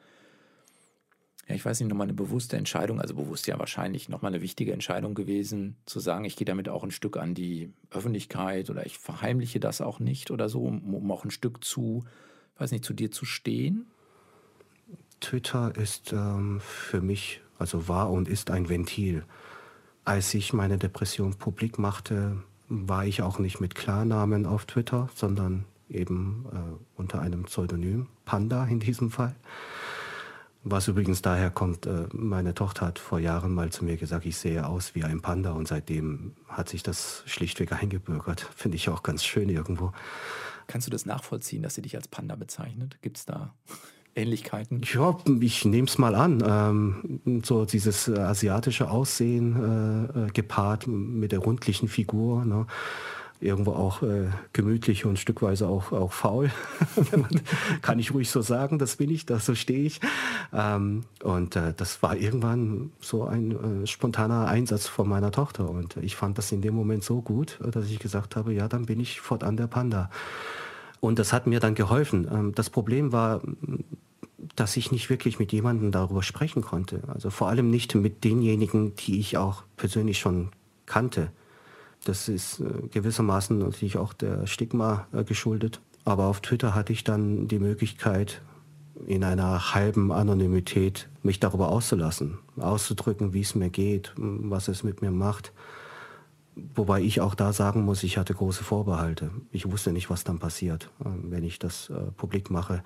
ja, 1.48 1.56
ich 1.56 1.64
weiß 1.64 1.80
nicht, 1.80 1.90
nochmal 1.90 2.08
eine 2.08 2.14
bewusste 2.14 2.58
Entscheidung, 2.58 3.00
also 3.00 3.16
bewusst 3.16 3.48
ja 3.48 3.58
wahrscheinlich 3.58 4.10
nochmal 4.10 4.34
eine 4.34 4.42
wichtige 4.42 4.74
Entscheidung 4.74 5.16
gewesen, 5.16 5.78
zu 5.86 6.02
sagen, 6.02 6.26
ich 6.26 6.36
gehe 6.36 6.46
damit 6.46 6.68
auch 6.68 6.84
ein 6.84 6.92
Stück 6.92 7.16
an 7.16 7.34
die 7.34 7.72
Öffentlichkeit 7.90 8.70
oder 8.70 8.86
ich 8.86 8.98
verheimliche 8.98 9.60
das 9.60 9.80
auch 9.80 10.00
nicht 10.00 10.30
oder 10.30 10.50
so, 10.50 10.64
um, 10.64 10.94
um 10.94 11.10
auch 11.10 11.24
ein 11.24 11.32
Stück 11.32 11.64
zu, 11.64 12.04
weiß 12.58 12.72
nicht, 12.72 12.84
zu 12.84 12.94
dir 12.94 13.12
zu 13.12 13.24
stehen? 13.24 13.88
Twitter 15.22 15.74
ist 15.76 16.12
ähm, 16.12 16.60
für 16.60 17.02
mich, 17.02 17.42
also 17.60 17.88
war 17.88 18.12
und 18.12 18.28
ist 18.28 18.52
ein 18.52 18.70
Ventil. 18.70 19.24
Als 20.06 20.34
ich 20.34 20.54
meine 20.54 20.78
Depression 20.78 21.36
publik 21.36 21.80
machte, 21.80 22.38
war 22.70 23.06
ich 23.06 23.22
auch 23.22 23.40
nicht 23.40 23.60
mit 23.60 23.76
Klarnamen 23.76 24.46
auf 24.46 24.66
Twitter, 24.66 25.10
sondern 25.16 25.66
eben 25.90 26.46
äh, 26.52 27.00
unter 27.00 27.22
einem 27.22 27.44
Pseudonym, 27.44 28.08
Panda 28.26 28.66
in 28.66 28.80
diesem 28.80 29.12
Fall. 29.12 29.36
Was 30.64 30.90
übrigens 30.90 31.22
daher 31.22 31.50
kommt, 31.50 31.86
äh, 31.86 32.08
meine 32.12 32.54
Tochter 32.54 32.88
hat 32.88 33.00
vor 33.00 33.20
Jahren 33.20 33.54
mal 33.54 33.70
zu 33.72 33.86
mir 33.86 33.96
gesagt, 33.96 34.26
ich 34.26 34.38
sehe 34.38 34.68
aus 34.68 34.96
wie 34.96 35.04
ein 35.04 35.22
Panda 35.22 35.52
und 35.52 35.68
seitdem 35.68 36.34
hat 36.48 36.68
sich 36.68 36.84
das 36.84 37.24
schlichtweg 37.26 37.72
eingebürgert. 37.72 38.42
Finde 38.56 38.76
ich 38.76 38.90
auch 38.90 39.04
ganz 39.04 39.24
schön 39.24 39.48
irgendwo. 39.48 39.94
Kannst 40.68 40.88
du 40.88 40.92
das 40.92 41.06
nachvollziehen, 41.06 41.64
dass 41.64 41.76
sie 41.76 41.82
dich 41.82 41.96
als 41.96 42.10
Panda 42.10 42.36
bezeichnet? 42.36 42.98
Gibt 43.02 43.18
es 43.18 43.26
da 43.26 43.54
Ähnlichkeiten? 44.18 44.82
Ja, 44.94 45.18
ich 45.40 45.66
nehme 45.66 45.88
es 45.88 45.98
mal 45.98 46.16
an. 46.16 46.44
Ähm, 46.46 47.42
so 47.44 47.66
dieses 47.66 48.10
asiatische 48.10 48.90
Aussehen 48.90 50.10
äh, 50.16 50.26
äh 50.26 50.28
gepaart 50.32 50.88
mit 50.88 51.32
der 51.32 51.40
rundlichen 51.40 51.88
Figur. 51.88 52.44
Ne? 52.46 52.66
irgendwo 53.40 53.72
auch 53.72 54.02
äh, 54.02 54.30
gemütlich 54.54 55.06
und 55.06 55.20
stückweise 55.20 55.68
auch, 55.68 55.92
auch 55.92 56.12
faul. 56.12 56.52
Kann 57.82 58.00
ich 58.00 58.14
ruhig 58.14 58.30
so 58.30 58.42
sagen, 58.42 58.80
das 58.80 58.96
bin 58.96 59.12
ich, 59.12 59.26
das 59.26 59.46
so 59.46 59.56
stehe 59.56 59.86
ich. 59.86 60.00
Ähm, 60.54 61.04
und 61.24 61.56
äh, 61.56 61.74
das 61.76 62.02
war 62.02 62.16
irgendwann 62.16 62.92
so 63.00 63.26
ein 63.26 63.84
äh, 63.84 63.88
spontaner 63.88 64.48
Einsatz 64.48 64.88
von 64.88 65.08
meiner 65.08 65.32
Tochter. 65.32 65.70
Und 65.70 65.98
ich 65.98 66.16
fand 66.16 66.38
das 66.38 66.52
in 66.52 66.62
dem 66.62 66.74
Moment 66.74 67.04
so 67.04 67.22
gut, 67.22 67.60
dass 67.72 67.90
ich 67.90 68.00
gesagt 68.00 68.36
habe, 68.36 68.54
ja, 68.54 68.68
dann 68.68 68.86
bin 68.86 69.00
ich 69.00 69.22
fortan 69.22 69.58
der 69.58 69.68
Panda. 69.68 70.10
Und 71.00 71.20
das 71.20 71.34
hat 71.34 71.48
mir 71.48 71.60
dann 71.60 71.76
geholfen. 71.76 72.28
Ähm, 72.32 72.56
das 72.56 72.70
Problem 72.70 73.12
war, 73.12 73.42
dass 74.56 74.78
ich 74.78 74.92
nicht 74.92 75.10
wirklich 75.10 75.40
mit 75.40 75.52
jemandem 75.52 75.92
darüber 75.92 76.24
sprechen 76.24 76.62
konnte. 76.62 77.02
Also 77.08 77.30
vor 77.30 77.50
allem 77.50 77.70
nicht 77.70 77.96
mit 77.96 78.24
denjenigen, 78.24 78.96
die 78.96 79.20
ich 79.20 79.38
auch 79.38 79.64
persönlich 79.76 80.20
schon 80.20 80.50
kannte. 80.86 81.32
Das 82.06 82.30
ist 82.30 82.60
äh, 82.60 82.88
gewissermaßen 82.92 83.58
natürlich 83.58 83.98
auch 83.98 84.14
der 84.14 84.48
Stigma 84.48 85.08
äh, 85.12 85.24
geschuldet. 85.24 85.82
Aber 86.06 86.26
auf 86.26 86.42
Twitter 86.42 86.74
hatte 86.74 86.94
ich 86.94 87.04
dann 87.04 87.48
die 87.48 87.60
Möglichkeit, 87.60 88.42
in 89.06 89.24
einer 89.24 89.76
halben 89.76 90.12
Anonymität 90.12 91.08
mich 91.22 91.40
darüber 91.40 91.70
auszulassen, 91.70 92.40
auszudrücken, 92.58 93.34
wie 93.34 93.42
es 93.42 93.54
mir 93.54 93.70
geht, 93.70 94.14
was 94.16 94.70
es 94.70 94.84
mit 94.84 95.02
mir 95.02 95.12
macht. 95.12 95.52
Wobei 96.76 97.02
ich 97.02 97.22
auch 97.22 97.36
da 97.36 97.54
sagen 97.54 97.84
muss, 97.84 98.04
ich 98.04 98.18
hatte 98.18 98.34
große 98.34 98.64
Vorbehalte. 98.64 99.32
Ich 99.52 99.70
wusste 99.72 99.92
nicht, 99.92 100.10
was 100.10 100.24
dann 100.24 100.40
passiert, 100.40 100.90
äh, 101.00 101.10
wenn 101.24 101.44
ich 101.44 101.60
das 101.60 101.90
äh, 101.90 102.12
publik 102.16 102.50
mache. 102.50 102.84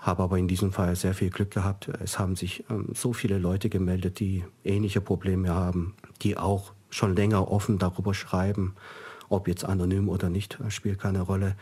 Habe 0.00 0.22
aber 0.22 0.38
in 0.38 0.48
diesem 0.48 0.72
Fall 0.72 0.94
sehr 0.96 1.14
viel 1.14 1.30
Glück 1.30 1.50
gehabt. 1.50 1.88
Es 2.02 2.18
haben 2.18 2.36
sich 2.36 2.64
ähm, 2.70 2.88
so 2.94 3.12
viele 3.12 3.38
Leute 3.38 3.68
gemeldet, 3.68 4.20
die 4.20 4.44
ähnliche 4.64 5.00
Probleme 5.00 5.50
haben, 5.50 5.94
die 6.22 6.36
auch 6.36 6.72
schon 6.90 7.14
länger 7.14 7.50
offen 7.50 7.78
darüber 7.78 8.14
schreiben, 8.14 8.74
ob 9.28 9.48
jetzt 9.48 9.64
anonym 9.64 10.08
oder 10.08 10.30
nicht, 10.30 10.58
spielt 10.68 11.00
keine 11.00 11.20
Rolle. 11.20 11.56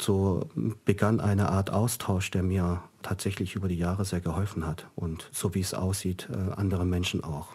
So 0.00 0.48
begann 0.84 1.20
eine 1.20 1.50
Art 1.50 1.70
Austausch, 1.70 2.30
der 2.30 2.42
mir 2.42 2.82
tatsächlich 3.02 3.54
über 3.54 3.68
die 3.68 3.78
Jahre 3.78 4.04
sehr 4.04 4.20
geholfen 4.20 4.66
hat 4.66 4.86
und 4.94 5.28
so 5.32 5.54
wie 5.54 5.60
es 5.60 5.74
aussieht, 5.74 6.28
äh, 6.30 6.52
andere 6.54 6.84
Menschen 6.84 7.22
auch. 7.24 7.48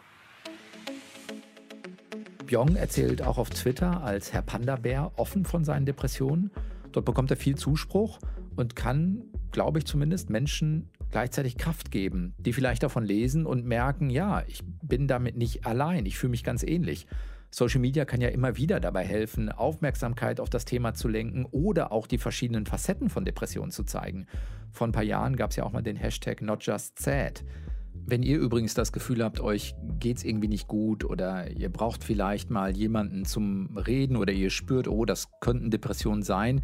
Byong 2.51 2.75
erzählt 2.75 3.21
auch 3.21 3.37
auf 3.37 3.49
Twitter 3.49 4.03
als 4.03 4.33
Herr 4.33 4.41
Panda-Bär 4.41 5.13
offen 5.15 5.45
von 5.45 5.63
seinen 5.63 5.85
Depressionen. 5.85 6.51
Dort 6.91 7.05
bekommt 7.05 7.31
er 7.31 7.37
viel 7.37 7.55
Zuspruch 7.55 8.19
und 8.57 8.75
kann, 8.75 9.23
glaube 9.53 9.79
ich 9.79 9.85
zumindest, 9.85 10.29
Menschen 10.29 10.89
gleichzeitig 11.11 11.57
Kraft 11.57 11.91
geben, 11.91 12.33
die 12.39 12.51
vielleicht 12.51 12.83
davon 12.83 13.05
lesen 13.05 13.45
und 13.45 13.65
merken, 13.65 14.09
ja, 14.09 14.43
ich 14.47 14.63
bin 14.83 15.07
damit 15.07 15.37
nicht 15.37 15.65
allein, 15.65 16.05
ich 16.05 16.17
fühle 16.17 16.31
mich 16.31 16.43
ganz 16.43 16.61
ähnlich. 16.63 17.07
Social 17.51 17.79
Media 17.79 18.03
kann 18.03 18.19
ja 18.19 18.27
immer 18.27 18.57
wieder 18.57 18.81
dabei 18.81 19.05
helfen, 19.05 19.49
Aufmerksamkeit 19.49 20.41
auf 20.41 20.49
das 20.49 20.65
Thema 20.65 20.93
zu 20.93 21.07
lenken 21.07 21.45
oder 21.51 21.93
auch 21.93 22.05
die 22.05 22.17
verschiedenen 22.17 22.65
Facetten 22.65 23.09
von 23.09 23.23
Depressionen 23.23 23.71
zu 23.71 23.85
zeigen. 23.85 24.27
Vor 24.73 24.87
ein 24.87 24.91
paar 24.91 25.03
Jahren 25.03 25.37
gab 25.37 25.51
es 25.51 25.55
ja 25.55 25.63
auch 25.63 25.71
mal 25.71 25.83
den 25.83 25.95
Hashtag 25.95 26.41
NotJustSad. 26.41 27.45
Wenn 27.93 28.23
ihr 28.23 28.39
übrigens 28.39 28.73
das 28.73 28.91
Gefühl 28.91 29.23
habt, 29.23 29.39
euch 29.39 29.75
geht 29.99 30.17
es 30.17 30.23
irgendwie 30.23 30.47
nicht 30.47 30.67
gut 30.67 31.05
oder 31.05 31.49
ihr 31.51 31.69
braucht 31.69 32.03
vielleicht 32.03 32.49
mal 32.49 32.75
jemanden 32.75 33.25
zum 33.25 33.77
Reden 33.77 34.17
oder 34.17 34.33
ihr 34.33 34.49
spürt, 34.49 34.87
oh, 34.87 35.05
das 35.05 35.29
könnten 35.39 35.71
Depressionen 35.71 36.23
sein, 36.23 36.61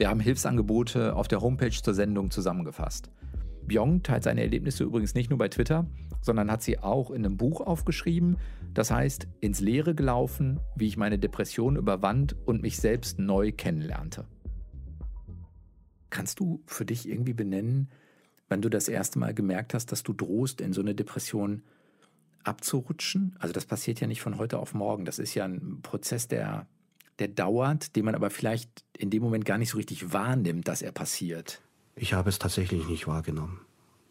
wir 0.00 0.08
haben 0.08 0.20
Hilfsangebote 0.20 1.14
auf 1.14 1.28
der 1.28 1.42
Homepage 1.42 1.70
zur 1.70 1.94
Sendung 1.94 2.30
zusammengefasst. 2.30 3.10
Byong 3.66 4.02
teilt 4.02 4.24
seine 4.24 4.40
Erlebnisse 4.40 4.82
übrigens 4.82 5.14
nicht 5.14 5.30
nur 5.30 5.38
bei 5.38 5.48
Twitter, 5.48 5.86
sondern 6.22 6.50
hat 6.50 6.62
sie 6.62 6.78
auch 6.78 7.10
in 7.10 7.24
einem 7.24 7.36
Buch 7.36 7.60
aufgeschrieben. 7.60 8.36
Das 8.74 8.90
heißt, 8.90 9.28
ins 9.40 9.60
Leere 9.60 9.94
gelaufen, 9.94 10.58
wie 10.74 10.86
ich 10.86 10.96
meine 10.96 11.18
Depression 11.18 11.76
überwand 11.76 12.34
und 12.46 12.62
mich 12.62 12.78
selbst 12.78 13.18
neu 13.18 13.52
kennenlernte. 13.52 14.24
Kannst 16.08 16.40
du 16.40 16.62
für 16.66 16.84
dich 16.84 17.08
irgendwie 17.08 17.34
benennen, 17.34 17.90
wann 18.50 18.60
du 18.60 18.68
das 18.68 18.88
erste 18.88 19.18
Mal 19.18 19.32
gemerkt 19.32 19.72
hast, 19.72 19.92
dass 19.92 20.02
du 20.02 20.12
drohst, 20.12 20.60
in 20.60 20.74
so 20.74 20.82
eine 20.82 20.94
Depression 20.94 21.62
abzurutschen? 22.44 23.36
Also 23.38 23.54
das 23.54 23.64
passiert 23.64 24.00
ja 24.00 24.06
nicht 24.06 24.20
von 24.20 24.36
heute 24.36 24.58
auf 24.58 24.74
morgen. 24.74 25.04
Das 25.06 25.18
ist 25.18 25.34
ja 25.34 25.44
ein 25.44 25.78
Prozess, 25.82 26.28
der, 26.28 26.66
der 27.18 27.28
dauert, 27.28 27.96
den 27.96 28.04
man 28.04 28.14
aber 28.14 28.28
vielleicht 28.28 28.84
in 28.98 29.08
dem 29.08 29.22
Moment 29.22 29.44
gar 29.44 29.56
nicht 29.56 29.70
so 29.70 29.78
richtig 29.78 30.12
wahrnimmt, 30.12 30.68
dass 30.68 30.82
er 30.82 30.92
passiert. 30.92 31.62
Ich 31.94 32.12
habe 32.12 32.28
es 32.28 32.38
tatsächlich 32.38 32.86
nicht 32.88 33.06
wahrgenommen. 33.06 33.60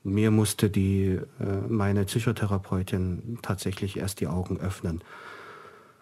Mir 0.04 0.32
musste 0.32 0.70
die, 0.70 1.20
äh, 1.40 1.46
meine 1.68 2.06
Psychotherapeutin 2.06 3.40
tatsächlich 3.42 3.98
erst 3.98 4.22
die 4.22 4.28
Augen 4.28 4.58
öffnen. 4.58 5.04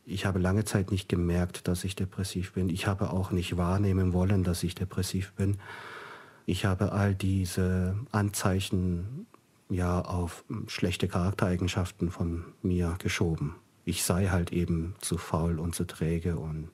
Ich 0.06 0.26
habe 0.26 0.40
lange 0.40 0.64
Zeit 0.64 0.92
nicht 0.92 1.10
gemerkt, 1.10 1.68
dass 1.68 1.84
ich 1.84 1.96
depressiv 1.96 2.54
bin. 2.54 2.70
Ich 2.70 2.86
habe 2.88 3.10
auch 3.10 3.32
nicht 3.32 3.58
wahrnehmen 3.58 4.14
wollen, 4.14 4.44
dass 4.44 4.64
ich 4.64 4.76
depressiv 4.76 5.34
bin. 5.34 5.58
Ich 6.50 6.64
habe 6.64 6.94
all 6.94 7.14
diese 7.14 7.98
Anzeichen 8.14 9.28
ja 9.68 10.00
auf 10.00 10.46
schlechte 10.68 11.10
Charaktereigenschaften 11.10 12.10
von 12.10 12.46
mir 12.62 12.96
geschoben. 13.00 13.56
ich 13.84 14.04
sei 14.04 14.28
halt 14.28 14.54
eben 14.54 14.96
zu 15.02 15.18
faul 15.18 15.60
und 15.60 15.76
zu 15.76 15.86
träge. 15.86 16.38
Und, 16.38 16.70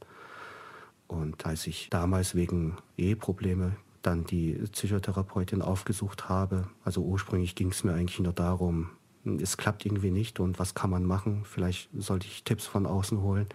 und 1.07 1.43
als 1.45 1.65
ich 1.65 1.89
damals 1.89 2.35
wegen 2.35 2.77
Eheprobleme 2.97 3.75
dann 4.03 4.25
die 4.25 4.53
Psychotherapeutin 4.71 5.63
aufgesucht 5.63 6.29
habe, 6.29 6.67
also 6.83 7.01
ursprünglich 7.01 7.55
ging 7.55 7.69
es 7.69 7.83
mir 7.83 7.93
eigentlich 7.93 8.19
nur 8.19 8.33
darum, 8.33 8.91
es 9.25 9.57
klappt 9.57 9.87
irgendwie 9.87 10.11
nicht 10.11 10.39
und 10.39 10.59
was 10.59 10.75
kann 10.75 10.91
man 10.91 11.03
machen? 11.03 11.45
Vielleicht 11.45 11.89
sollte 11.97 12.27
ich 12.27 12.43
Tipps 12.43 12.67
von 12.67 12.85
außen 12.85 13.21
holen. 13.21 13.47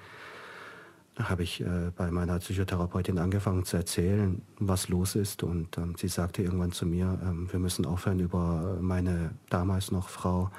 Habe 1.18 1.42
ich 1.42 1.60
äh, 1.60 1.90
bei 1.96 2.10
meiner 2.10 2.38
Psychotherapeutin 2.38 3.18
angefangen 3.18 3.64
zu 3.64 3.76
erzählen, 3.76 4.40
was 4.58 4.88
los 4.88 5.16
ist 5.16 5.42
und 5.42 5.76
ähm, 5.76 5.94
sie 5.96 6.06
sagte 6.08 6.42
irgendwann 6.42 6.70
zu 6.70 6.86
mir, 6.86 7.18
ähm, 7.22 7.48
wir 7.50 7.58
müssen 7.58 7.86
aufhören 7.86 8.20
über 8.20 8.78
meine 8.80 9.32
damals 9.50 9.90
noch 9.90 10.08
Frau 10.08 10.50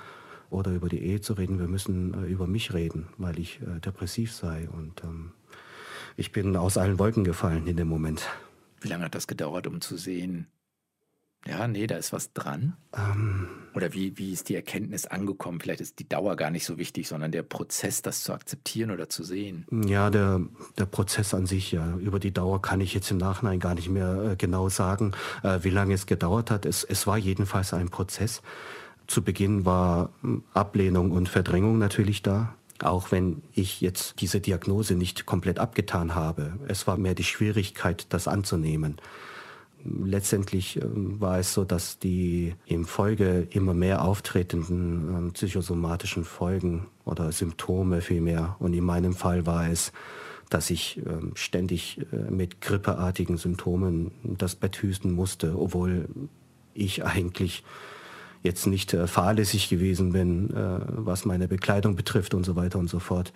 oder 0.50 0.74
über 0.74 0.90
die 0.90 1.02
Ehe 1.02 1.22
zu 1.22 1.34
reden, 1.34 1.60
wir 1.60 1.68
müssen 1.68 2.14
äh, 2.14 2.28
über 2.28 2.48
mich 2.48 2.74
reden, 2.74 3.08
weil 3.18 3.40
ich 3.40 3.62
äh, 3.62 3.80
depressiv 3.80 4.34
sei. 4.34 4.68
Und 4.70 5.04
ähm, 5.04 5.32
ich 6.18 6.32
bin 6.32 6.56
aus 6.56 6.78
allen 6.78 7.00
Wolken 7.00 7.24
gefallen 7.24 7.68
in 7.68 7.78
dem 7.78 7.88
Moment. 7.88 8.28
Wie 8.82 8.88
lange 8.88 9.06
hat 9.06 9.16
das 9.16 9.28
gedauert, 9.28 9.68
um 9.68 9.82
zu 9.82 9.98
sehen, 9.98 10.48
ja, 11.48 11.68
nee, 11.68 11.88
da 11.88 11.96
ist 11.96 12.12
was 12.12 12.34
dran? 12.34 12.76
Ähm, 12.96 13.48
Oder 13.74 13.94
wie, 13.94 14.18
wie 14.18 14.34
ist 14.34 14.50
die 14.50 14.56
Erkenntnis 14.56 15.06
angekommen? 15.06 15.60
Vielleicht 15.62 15.80
ist 15.80 16.00
die 16.00 16.08
Dauer 16.08 16.36
gar 16.36 16.52
nicht 16.52 16.66
so 16.66 16.78
wichtig, 16.78 17.08
sondern 17.08 17.32
der 17.32 17.44
Prozess, 17.44 18.02
das 18.02 18.24
zu 18.24 18.34
akzeptieren 18.34 18.92
oder 18.92 19.10
zu 19.10 19.24
sehen. 19.24 19.66
Ja, 19.72 20.10
der, 20.10 20.42
der 20.78 20.86
Prozess 20.86 21.34
an 21.34 21.46
sich, 21.46 21.72
ja. 21.72 21.96
Über 21.98 22.20
die 22.20 22.34
Dauer 22.34 22.62
kann 22.62 22.82
ich 22.82 22.94
jetzt 22.94 23.10
im 23.10 23.18
Nachhinein 23.18 23.60
gar 23.60 23.74
nicht 23.74 23.90
mehr 23.90 24.32
äh, 24.32 24.36
genau 24.36 24.68
sagen, 24.70 25.14
äh, 25.44 25.60
wie 25.64 25.70
lange 25.70 25.94
es 25.94 26.06
gedauert 26.06 26.52
hat. 26.52 26.66
Es, 26.66 26.84
es 26.84 27.08
war 27.08 27.18
jedenfalls 27.18 27.74
ein 27.74 27.90
Prozess. 27.90 28.42
Zu 29.08 29.24
Beginn 29.24 29.66
war 29.66 30.12
hm, 30.22 30.44
Ablehnung 30.54 31.12
und 31.12 31.30
Verdrängung 31.30 31.78
natürlich 31.78 32.22
da. 32.22 32.54
Auch 32.84 33.12
wenn 33.12 33.42
ich 33.54 33.82
jetzt 33.82 34.22
diese 34.22 34.40
Diagnose 34.40 34.96
nicht 34.96 35.26
komplett 35.26 35.60
abgetan 35.60 36.16
habe. 36.16 36.60
Es 36.68 36.86
war 36.86 36.98
mehr 36.98 37.16
die 37.16 37.24
Schwierigkeit, 37.24 38.08
das 38.10 38.28
anzunehmen. 38.28 38.98
Letztendlich 39.84 40.82
ähm, 40.82 41.22
war 41.22 41.40
es 41.40 41.54
so, 41.54 41.64
dass 41.64 42.00
die 42.00 42.56
im 42.66 42.86
Folge 42.86 43.48
immer 43.52 43.74
mehr 43.74 44.04
auftretenden 44.04 45.16
ähm, 45.16 45.32
psychosomatischen 45.32 46.26
Folgen 46.26 46.88
oder 47.06 47.32
Symptome 47.32 48.02
vielmehr, 48.02 48.56
und 48.60 48.74
in 48.74 48.84
meinem 48.84 49.14
Fall 49.14 49.46
war 49.46 49.70
es, 49.70 49.92
dass 50.50 50.70
ich 50.70 51.02
ähm, 51.06 51.32
ständig 51.36 52.02
äh, 52.12 52.32
mit 52.32 52.60
grippeartigen 52.60 53.38
Symptomen 53.38 54.12
das 54.24 54.56
Bett 54.56 54.82
hüsten 54.82 55.14
musste, 55.14 55.58
obwohl 55.58 56.10
ich 56.74 57.06
eigentlich 57.06 57.64
jetzt 58.44 58.68
nicht 58.68 58.94
äh, 58.94 59.08
fahrlässig 59.08 59.70
gewesen 59.70 60.12
bin, 60.12 60.50
äh, 60.50 60.80
was 60.88 61.26
meine 61.26 61.48
Bekleidung 61.48 61.96
betrifft 61.96 62.34
und 62.34 62.46
so 62.46 62.56
weiter 62.56 62.80
und 62.80 62.90
so 62.90 63.00
fort, 63.00 63.32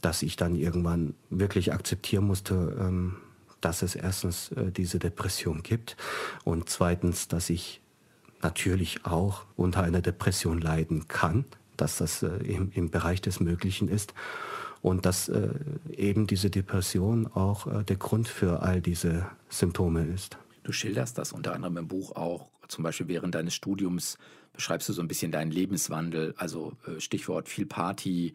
dass 0.00 0.22
ich 0.22 0.36
dann 0.36 0.54
irgendwann 0.54 1.14
wirklich 1.30 1.72
akzeptieren 1.72 2.24
musste, 2.26 3.14
dass 3.62 3.82
es 3.82 3.94
erstens 3.94 4.52
äh, 4.52 4.70
diese 4.70 4.98
Depression 4.98 5.62
gibt 5.62 5.96
und 6.44 6.68
zweitens, 6.68 7.28
dass 7.28 7.48
ich 7.48 7.80
natürlich 8.42 9.06
auch 9.06 9.46
unter 9.56 9.82
einer 9.82 10.02
Depression 10.02 10.60
leiden 10.60 11.08
kann, 11.08 11.46
dass 11.76 11.96
das 11.96 12.22
äh, 12.22 12.28
im, 12.38 12.70
im 12.74 12.90
Bereich 12.90 13.22
des 13.22 13.40
Möglichen 13.40 13.88
ist 13.88 14.12
und 14.82 15.06
dass 15.06 15.28
äh, 15.28 15.48
eben 15.96 16.26
diese 16.26 16.50
Depression 16.50 17.28
auch 17.28 17.84
der 17.84 17.96
Grund 17.96 18.28
für 18.28 18.62
all 18.62 18.80
diese 18.80 19.26
Symptome 19.48 20.04
ist. 20.04 20.36
Du 20.64 20.72
schilderst 20.72 21.16
das 21.18 21.32
unter 21.32 21.54
anderem 21.54 21.76
im 21.76 21.88
Buch 21.88 22.16
auch, 22.16 22.48
zum 22.68 22.82
Beispiel 22.84 23.08
während 23.08 23.34
deines 23.34 23.54
Studiums 23.54 24.18
beschreibst 24.52 24.88
du 24.88 24.92
so 24.92 25.00
ein 25.00 25.08
bisschen 25.08 25.32
deinen 25.32 25.50
Lebenswandel, 25.50 26.34
also 26.36 26.72
Stichwort 26.98 27.48
viel 27.48 27.66
Party, 27.66 28.34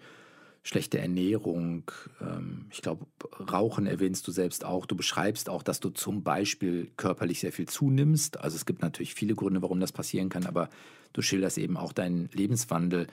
schlechte 0.68 1.00
Ernährung, 1.00 1.90
ähm, 2.20 2.66
ich 2.70 2.82
glaube, 2.82 3.06
Rauchen 3.52 3.88
erwähnst 3.88 4.28
du 4.28 4.32
selbst 4.32 4.66
auch. 4.66 4.86
Du 4.86 4.96
beschreibst 4.96 5.50
auch, 5.50 5.64
dass 5.64 5.80
du 5.80 5.90
zum 5.90 6.24
Beispiel 6.24 6.92
körperlich 6.98 7.40
sehr 7.40 7.54
viel 7.54 7.68
zunimmst. 7.68 8.40
Also 8.42 8.58
es 8.58 8.66
gibt 8.66 8.82
natürlich 8.82 9.14
viele 9.14 9.34
Gründe, 9.34 9.62
warum 9.62 9.80
das 9.80 9.94
passieren 9.94 10.28
kann, 10.28 10.46
aber 10.46 10.70
du 11.14 11.22
schilderst 11.22 11.58
eben 11.58 11.78
auch 11.78 11.94
deinen 11.94 12.30
Lebenswandel. 12.34 13.08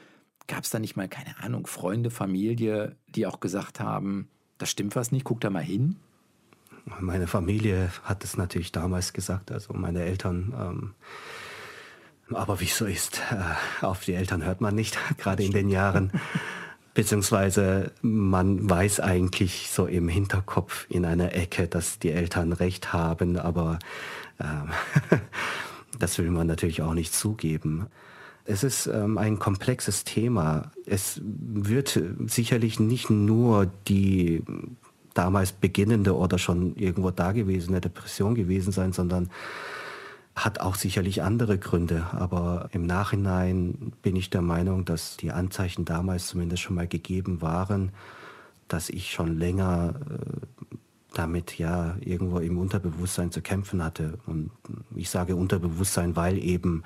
Gab 0.48 0.64
es 0.64 0.70
da 0.70 0.80
nicht 0.80 0.96
mal, 0.96 1.08
keine 1.08 1.38
Ahnung, 1.38 1.66
Freunde, 1.68 2.10
Familie, 2.10 2.96
die 3.08 3.24
auch 3.26 3.38
gesagt 3.38 3.78
haben, 3.78 4.28
das 4.58 4.70
stimmt 4.70 4.96
was 4.96 5.12
nicht, 5.12 5.24
guck 5.24 5.40
da 5.40 5.48
mal 5.48 5.62
hin? 5.62 5.96
Meine 7.00 7.28
Familie 7.28 7.92
hat 8.02 8.24
es 8.24 8.36
natürlich 8.36 8.72
damals 8.72 9.12
gesagt, 9.12 9.52
also 9.52 9.72
meine 9.74 10.02
Eltern. 10.02 10.52
Ähm, 10.58 10.94
aber 12.34 12.60
wie 12.60 12.64
es 12.64 12.76
so 12.76 12.84
ist, 12.84 13.22
äh, 13.30 13.84
auf 13.84 14.04
die 14.04 14.14
Eltern 14.14 14.44
hört 14.44 14.60
man 14.60 14.74
nicht, 14.74 14.98
gerade 15.18 15.44
in 15.44 15.52
den 15.52 15.68
Jahren. 15.68 16.10
Beziehungsweise 16.94 17.90
man 18.02 18.70
weiß 18.70 19.00
eigentlich 19.00 19.68
so 19.70 19.86
im 19.86 20.08
Hinterkopf 20.08 20.86
in 20.88 21.04
einer 21.04 21.34
Ecke, 21.34 21.66
dass 21.66 21.98
die 21.98 22.12
Eltern 22.12 22.52
recht 22.52 22.92
haben, 22.92 23.36
aber 23.36 23.80
äh, 24.38 25.16
das 25.98 26.18
will 26.18 26.30
man 26.30 26.46
natürlich 26.46 26.82
auch 26.82 26.94
nicht 26.94 27.12
zugeben. 27.12 27.86
Es 28.44 28.62
ist 28.62 28.86
ähm, 28.86 29.18
ein 29.18 29.38
komplexes 29.40 30.04
Thema. 30.04 30.70
Es 30.86 31.20
wird 31.24 32.00
sicherlich 32.26 32.78
nicht 32.78 33.10
nur 33.10 33.66
die 33.88 34.42
damals 35.14 35.52
beginnende 35.52 36.16
oder 36.16 36.38
schon 36.38 36.76
irgendwo 36.76 37.10
dagewesene 37.10 37.80
Depression 37.80 38.34
gewesen 38.34 38.72
sein, 38.72 38.92
sondern 38.92 39.30
hat 40.36 40.60
auch 40.60 40.74
sicherlich 40.74 41.22
andere 41.22 41.58
Gründe, 41.58 42.08
aber 42.12 42.68
im 42.72 42.86
Nachhinein 42.86 43.92
bin 44.02 44.16
ich 44.16 44.30
der 44.30 44.42
Meinung, 44.42 44.84
dass 44.84 45.16
die 45.16 45.30
Anzeichen 45.30 45.84
damals 45.84 46.26
zumindest 46.26 46.62
schon 46.62 46.74
mal 46.74 46.88
gegeben 46.88 47.40
waren, 47.40 47.92
dass 48.66 48.88
ich 48.90 49.12
schon 49.12 49.38
länger 49.38 49.94
äh, 50.10 50.68
damit 51.12 51.58
ja 51.58 51.96
irgendwo 52.00 52.40
im 52.40 52.58
Unterbewusstsein 52.58 53.30
zu 53.30 53.40
kämpfen 53.40 53.82
hatte. 53.82 54.18
Und 54.26 54.50
ich 54.96 55.08
sage 55.08 55.36
Unterbewusstsein, 55.36 56.16
weil 56.16 56.38
eben 56.38 56.82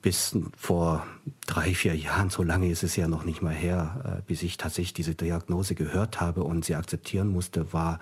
bis 0.00 0.36
vor 0.56 1.04
drei, 1.46 1.74
vier 1.74 1.96
Jahren, 1.96 2.30
so 2.30 2.42
lange 2.42 2.70
ist 2.70 2.84
es 2.84 2.94
ja 2.94 3.08
noch 3.08 3.24
nicht 3.24 3.42
mal 3.42 3.54
her, 3.54 4.18
äh, 4.18 4.22
bis 4.26 4.42
ich 4.42 4.58
tatsächlich 4.58 4.92
diese 4.92 5.14
Diagnose 5.14 5.74
gehört 5.74 6.20
habe 6.20 6.44
und 6.44 6.64
sie 6.64 6.76
akzeptieren 6.76 7.28
musste, 7.28 7.72
war, 7.72 7.98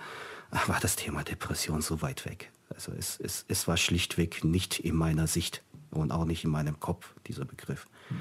war 0.67 0.81
das 0.81 0.97
Thema 0.97 1.23
Depression 1.23 1.81
so 1.81 2.03
weit 2.03 2.27
weg. 2.27 2.51
Also 2.75 2.93
es, 2.93 3.19
es, 3.21 3.45
es 3.49 3.69
war 3.69 3.77
schlichtweg 3.77 4.45
nicht 4.45 4.79
in 4.79 4.97
meiner 4.97 5.27
Sicht 5.27 5.63
und 5.91 6.13
auch 6.13 6.25
nicht 6.25 6.45
in 6.45 6.51
meinem 6.51 6.81
Kopf, 6.81 7.15
dieser 7.27 7.45
Begriff. 7.45 7.87
Hm. 8.09 8.19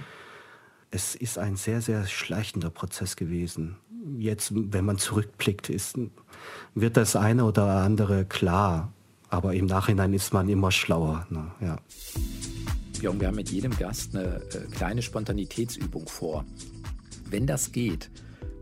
Es 0.91 1.15
ist 1.15 1.37
ein 1.37 1.55
sehr, 1.55 1.81
sehr 1.81 2.05
schleichender 2.05 2.69
Prozess 2.69 3.15
gewesen. 3.15 3.77
Jetzt, 4.17 4.51
wenn 4.53 4.83
man 4.83 4.97
zurückblickt, 4.97 5.69
ist, 5.69 5.97
wird 6.75 6.97
das 6.97 7.15
eine 7.15 7.45
oder 7.45 7.65
andere 7.81 8.25
klar, 8.25 8.91
aber 9.29 9.53
im 9.53 9.67
Nachhinein 9.67 10.13
ist 10.13 10.33
man 10.33 10.49
immer 10.49 10.71
schlauer. 10.71 11.25
Ne? 11.29 11.51
Ja. 11.61 11.77
Björn, 12.99 13.19
wir 13.19 13.27
haben 13.27 13.35
mit 13.35 13.49
jedem 13.49 13.75
Gast 13.77 14.15
eine 14.15 14.41
äh, 14.53 14.67
kleine 14.71 15.01
Spontanitätsübung 15.01 16.07
vor. 16.07 16.45
Wenn 17.29 17.47
das 17.47 17.71
geht, 17.71 18.11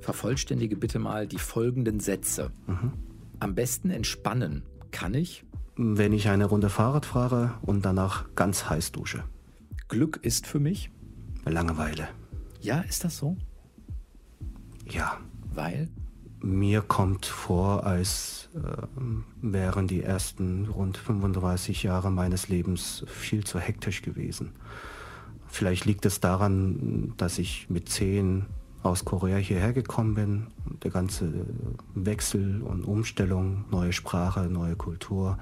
vervollständige 0.02 0.76
bitte 0.76 1.00
mal 1.00 1.28
die 1.28 1.40
folgenden 1.40 2.00
Sätze. 2.00 2.52
Mhm. 2.68 2.94
Am 3.40 3.56
besten 3.56 3.90
entspannen 3.90 4.64
kann 4.92 5.14
ich, 5.14 5.44
wenn 5.82 6.12
ich 6.12 6.28
eine 6.28 6.44
Runde 6.44 6.70
Fahrrad 6.70 7.06
fahre 7.06 7.54
und 7.62 7.86
danach 7.86 8.26
ganz 8.36 8.70
heiß 8.70 8.92
dusche. 8.92 9.24
Glück 9.88 10.20
ist 10.22 10.46
für 10.46 10.60
mich? 10.60 10.92
Langeweile. 11.46 12.10
Ja, 12.60 12.82
ist 12.82 13.06
das 13.06 13.18
so? 13.18 13.38
Ja. 14.86 15.18
Weil? 15.54 15.88
Mir 16.42 16.82
kommt 16.82 17.26
vor, 17.26 17.86
als 17.86 18.50
äh, 18.56 18.60
wären 19.42 19.88
die 19.88 20.04
ersten 20.04 20.68
rund 20.68 20.98
35 20.98 21.84
Jahre 21.84 22.12
meines 22.12 22.50
Lebens 22.50 23.06
viel 23.08 23.46
zu 23.46 23.58
hektisch 23.58 24.02
gewesen. 24.02 24.52
Vielleicht 25.48 25.86
liegt 25.86 26.06
es 26.06 26.20
daran, 26.20 27.14
dass 27.16 27.40
ich 27.40 27.70
mit 27.70 27.88
zehn 27.88 28.48
aus 28.84 29.06
Korea 29.06 29.38
hierher 29.38 29.74
gekommen 29.74 30.16
bin. 30.16 30.48
Der 30.84 30.92
ganze 30.92 31.46
Wechsel 31.96 32.62
und 32.62 32.84
Umstellung, 32.84 33.66
neue 33.70 33.94
Sprache, 33.94 34.42
neue 34.42 34.76
Kultur 34.76 35.38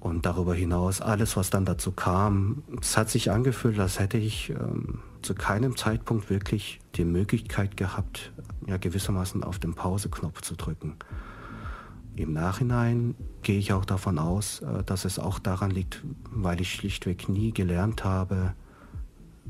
und 0.00 0.24
darüber 0.24 0.54
hinaus 0.54 1.00
alles, 1.00 1.36
was 1.36 1.50
dann 1.50 1.64
dazu 1.64 1.92
kam. 1.92 2.62
Es 2.80 2.96
hat 2.96 3.10
sich 3.10 3.30
angefühlt, 3.30 3.78
als 3.78 4.00
hätte 4.00 4.16
ich 4.16 4.50
ähm, 4.50 5.00
zu 5.22 5.34
keinem 5.34 5.76
Zeitpunkt 5.76 6.30
wirklich 6.30 6.80
die 6.94 7.04
Möglichkeit 7.04 7.76
gehabt, 7.76 8.32
ja 8.66 8.78
gewissermaßen 8.78 9.44
auf 9.44 9.58
den 9.58 9.74
Pauseknopf 9.74 10.40
zu 10.40 10.56
drücken. 10.56 10.96
Im 12.16 12.32
Nachhinein 12.32 13.14
gehe 13.42 13.58
ich 13.58 13.72
auch 13.72 13.84
davon 13.84 14.18
aus, 14.18 14.60
äh, 14.62 14.82
dass 14.84 15.04
es 15.04 15.18
auch 15.18 15.38
daran 15.38 15.70
liegt, 15.70 16.02
weil 16.30 16.60
ich 16.60 16.72
schlichtweg 16.72 17.28
nie 17.28 17.52
gelernt 17.52 18.02
habe, 18.02 18.54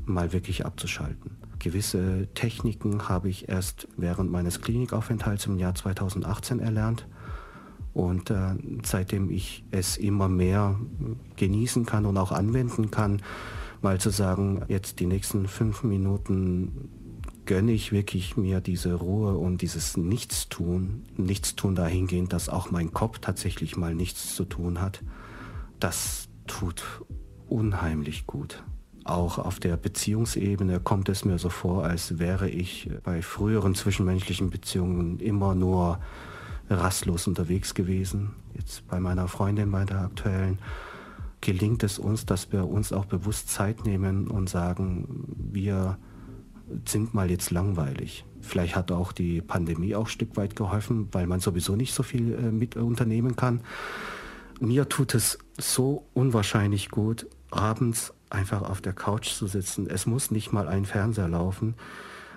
mal 0.05 0.33
wirklich 0.33 0.65
abzuschalten. 0.65 1.40
Gewisse 1.61 2.27
Techniken 2.33 3.07
habe 3.07 3.29
ich 3.29 3.47
erst 3.47 3.87
während 3.95 4.31
meines 4.31 4.61
Klinikaufenthalts 4.61 5.45
im 5.45 5.59
Jahr 5.59 5.75
2018 5.75 6.59
erlernt. 6.59 7.07
Und 7.93 8.31
äh, 8.31 8.55
seitdem 8.83 9.29
ich 9.29 9.63
es 9.69 9.97
immer 9.97 10.27
mehr 10.27 10.79
genießen 11.35 11.85
kann 11.85 12.07
und 12.07 12.17
auch 12.17 12.31
anwenden 12.31 12.89
kann, 12.89 13.21
mal 13.81 13.99
zu 13.99 14.09
sagen, 14.09 14.63
jetzt 14.69 14.99
die 14.99 15.05
nächsten 15.05 15.47
fünf 15.47 15.83
Minuten 15.83 16.89
gönne 17.45 17.73
ich 17.73 17.91
wirklich 17.91 18.37
mir 18.37 18.59
diese 18.59 18.95
Ruhe 18.95 19.37
und 19.37 19.61
dieses 19.61 19.97
Nichtstun, 19.97 21.03
Nichtstun 21.15 21.75
dahingehend, 21.75 22.33
dass 22.33 22.49
auch 22.49 22.71
mein 22.71 22.91
Kopf 22.91 23.19
tatsächlich 23.19 23.77
mal 23.77 23.93
nichts 23.93 24.35
zu 24.35 24.45
tun 24.45 24.81
hat. 24.81 25.03
Das 25.79 26.27
tut 26.47 26.83
unheimlich 27.47 28.25
gut. 28.25 28.63
Auch 29.03 29.39
auf 29.39 29.59
der 29.59 29.77
Beziehungsebene 29.77 30.79
kommt 30.79 31.09
es 31.09 31.25
mir 31.25 31.39
so 31.39 31.49
vor, 31.49 31.85
als 31.85 32.19
wäre 32.19 32.49
ich 32.49 32.89
bei 33.03 33.21
früheren 33.21 33.73
zwischenmenschlichen 33.73 34.49
Beziehungen 34.49 35.19
immer 35.19 35.55
nur 35.55 35.99
rastlos 36.69 37.27
unterwegs 37.27 37.73
gewesen. 37.73 38.31
Jetzt 38.53 38.87
bei 38.87 38.99
meiner 38.99 39.27
Freundin, 39.27 39.71
bei 39.71 39.85
der 39.85 40.01
aktuellen, 40.01 40.59
gelingt 41.41 41.83
es 41.83 41.97
uns, 41.97 42.25
dass 42.25 42.51
wir 42.51 42.67
uns 42.67 42.93
auch 42.93 43.05
bewusst 43.05 43.49
Zeit 43.49 43.85
nehmen 43.85 44.27
und 44.27 44.49
sagen, 44.49 45.25
wir 45.51 45.97
sind 46.85 47.13
mal 47.13 47.29
jetzt 47.29 47.51
langweilig. 47.51 48.25
Vielleicht 48.39 48.75
hat 48.75 48.91
auch 48.91 49.11
die 49.11 49.41
Pandemie 49.41 49.95
auch 49.95 50.05
ein 50.05 50.11
Stück 50.11 50.37
weit 50.37 50.55
geholfen, 50.55 51.09
weil 51.11 51.27
man 51.27 51.39
sowieso 51.39 51.75
nicht 51.75 51.93
so 51.93 52.03
viel 52.03 52.33
äh, 52.33 52.51
mit 52.51 52.75
unternehmen 52.75 53.35
kann. 53.35 53.61
Mir 54.59 54.87
tut 54.87 55.15
es 55.15 55.39
so 55.57 56.05
unwahrscheinlich 56.13 56.89
gut, 56.89 57.27
abends 57.49 58.13
einfach 58.31 58.61
auf 58.61 58.81
der 58.81 58.93
Couch 58.93 59.29
zu 59.29 59.47
sitzen. 59.47 59.87
Es 59.89 60.05
muss 60.05 60.31
nicht 60.31 60.51
mal 60.51 60.67
ein 60.67 60.85
Fernseher 60.85 61.27
laufen. 61.27 61.75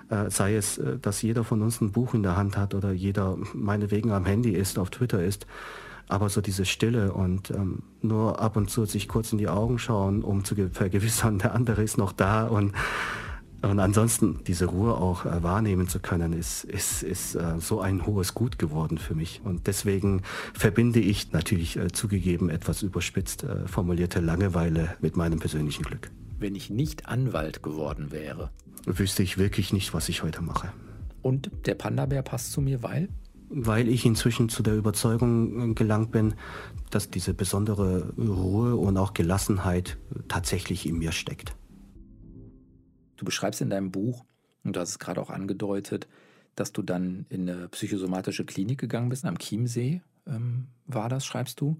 Äh, 0.09 0.29
sei 0.29 0.55
es, 0.55 0.77
äh, 0.77 0.99
dass 0.99 1.21
jeder 1.21 1.43
von 1.43 1.61
uns 1.61 1.81
ein 1.81 1.91
Buch 1.91 2.13
in 2.13 2.23
der 2.23 2.35
Hand 2.35 2.57
hat 2.57 2.75
oder 2.75 2.91
jeder 2.91 3.37
meinetwegen 3.53 4.11
am 4.11 4.25
Handy 4.25 4.51
ist, 4.51 4.77
auf 4.77 4.91
Twitter 4.91 5.23
ist. 5.23 5.47
Aber 6.07 6.29
so 6.29 6.41
diese 6.41 6.65
Stille 6.65 7.13
und 7.13 7.49
ähm, 7.49 7.79
nur 8.01 8.39
ab 8.39 8.57
und 8.57 8.69
zu 8.69 8.85
sich 8.85 9.07
kurz 9.07 9.31
in 9.31 9.39
die 9.39 9.47
Augen 9.47 9.79
schauen, 9.79 10.23
um 10.23 10.43
zu 10.43 10.55
vergewissern, 10.71 11.39
der 11.39 11.55
andere 11.55 11.81
ist 11.81 11.97
noch 11.97 12.11
da 12.11 12.45
und 12.45 12.73
und 13.65 13.79
ansonsten 13.79 14.39
diese 14.45 14.65
Ruhe 14.65 14.95
auch 14.95 15.25
äh, 15.25 15.41
wahrnehmen 15.41 15.87
zu 15.87 15.99
können, 15.99 16.33
ist, 16.33 16.63
ist, 16.65 17.03
ist 17.03 17.35
äh, 17.35 17.59
so 17.59 17.81
ein 17.81 18.05
hohes 18.05 18.33
Gut 18.33 18.59
geworden 18.59 18.97
für 18.97 19.15
mich. 19.15 19.41
Und 19.43 19.67
deswegen 19.67 20.21
verbinde 20.53 20.99
ich 20.99 21.31
natürlich 21.31 21.77
äh, 21.77 21.91
zugegeben 21.91 22.49
etwas 22.49 22.83
überspitzt 22.83 23.43
äh, 23.43 23.67
formulierte 23.67 24.19
Langeweile 24.19 24.95
mit 25.01 25.17
meinem 25.17 25.39
persönlichen 25.39 25.83
Glück. 25.83 26.11
Wenn 26.37 26.53
ich 26.53 26.69
nicht 26.69 27.07
Anwalt 27.07 27.63
geworden 27.63 28.11
wäre, 28.11 28.51
wüsste 28.85 29.23
ich 29.23 29.37
wirklich 29.37 29.73
nicht, 29.73 29.93
was 29.93 30.09
ich 30.09 30.21
heute 30.21 30.41
mache. 30.41 30.71
Und 31.21 31.49
der 31.65 31.73
Panda-Bär 31.75 32.21
passt 32.21 32.51
zu 32.51 32.61
mir, 32.61 32.83
weil? 32.83 33.09
Weil 33.49 33.87
ich 33.87 34.05
inzwischen 34.05 34.49
zu 34.49 34.61
der 34.61 34.75
Überzeugung 34.75 35.71
äh, 35.71 35.73
gelangt 35.73 36.11
bin, 36.11 36.35
dass 36.91 37.09
diese 37.09 37.33
besondere 37.33 38.13
Ruhe 38.17 38.75
und 38.75 38.97
auch 38.97 39.13
Gelassenheit 39.13 39.97
tatsächlich 40.27 40.85
in 40.85 40.99
mir 40.99 41.11
steckt. 41.11 41.55
Du 43.17 43.25
beschreibst 43.25 43.61
in 43.61 43.69
deinem 43.69 43.91
Buch, 43.91 44.25
und 44.63 44.75
du 44.75 44.79
hast 44.79 44.89
es 44.89 44.99
gerade 44.99 45.21
auch 45.21 45.29
angedeutet, 45.29 46.07
dass 46.55 46.71
du 46.71 46.81
dann 46.81 47.25
in 47.29 47.49
eine 47.49 47.67
psychosomatische 47.69 48.45
Klinik 48.45 48.79
gegangen 48.79 49.09
bist, 49.09 49.25
am 49.25 49.37
Chiemsee 49.37 50.01
ähm, 50.27 50.67
war 50.87 51.09
das, 51.09 51.25
schreibst 51.25 51.61
du. 51.61 51.79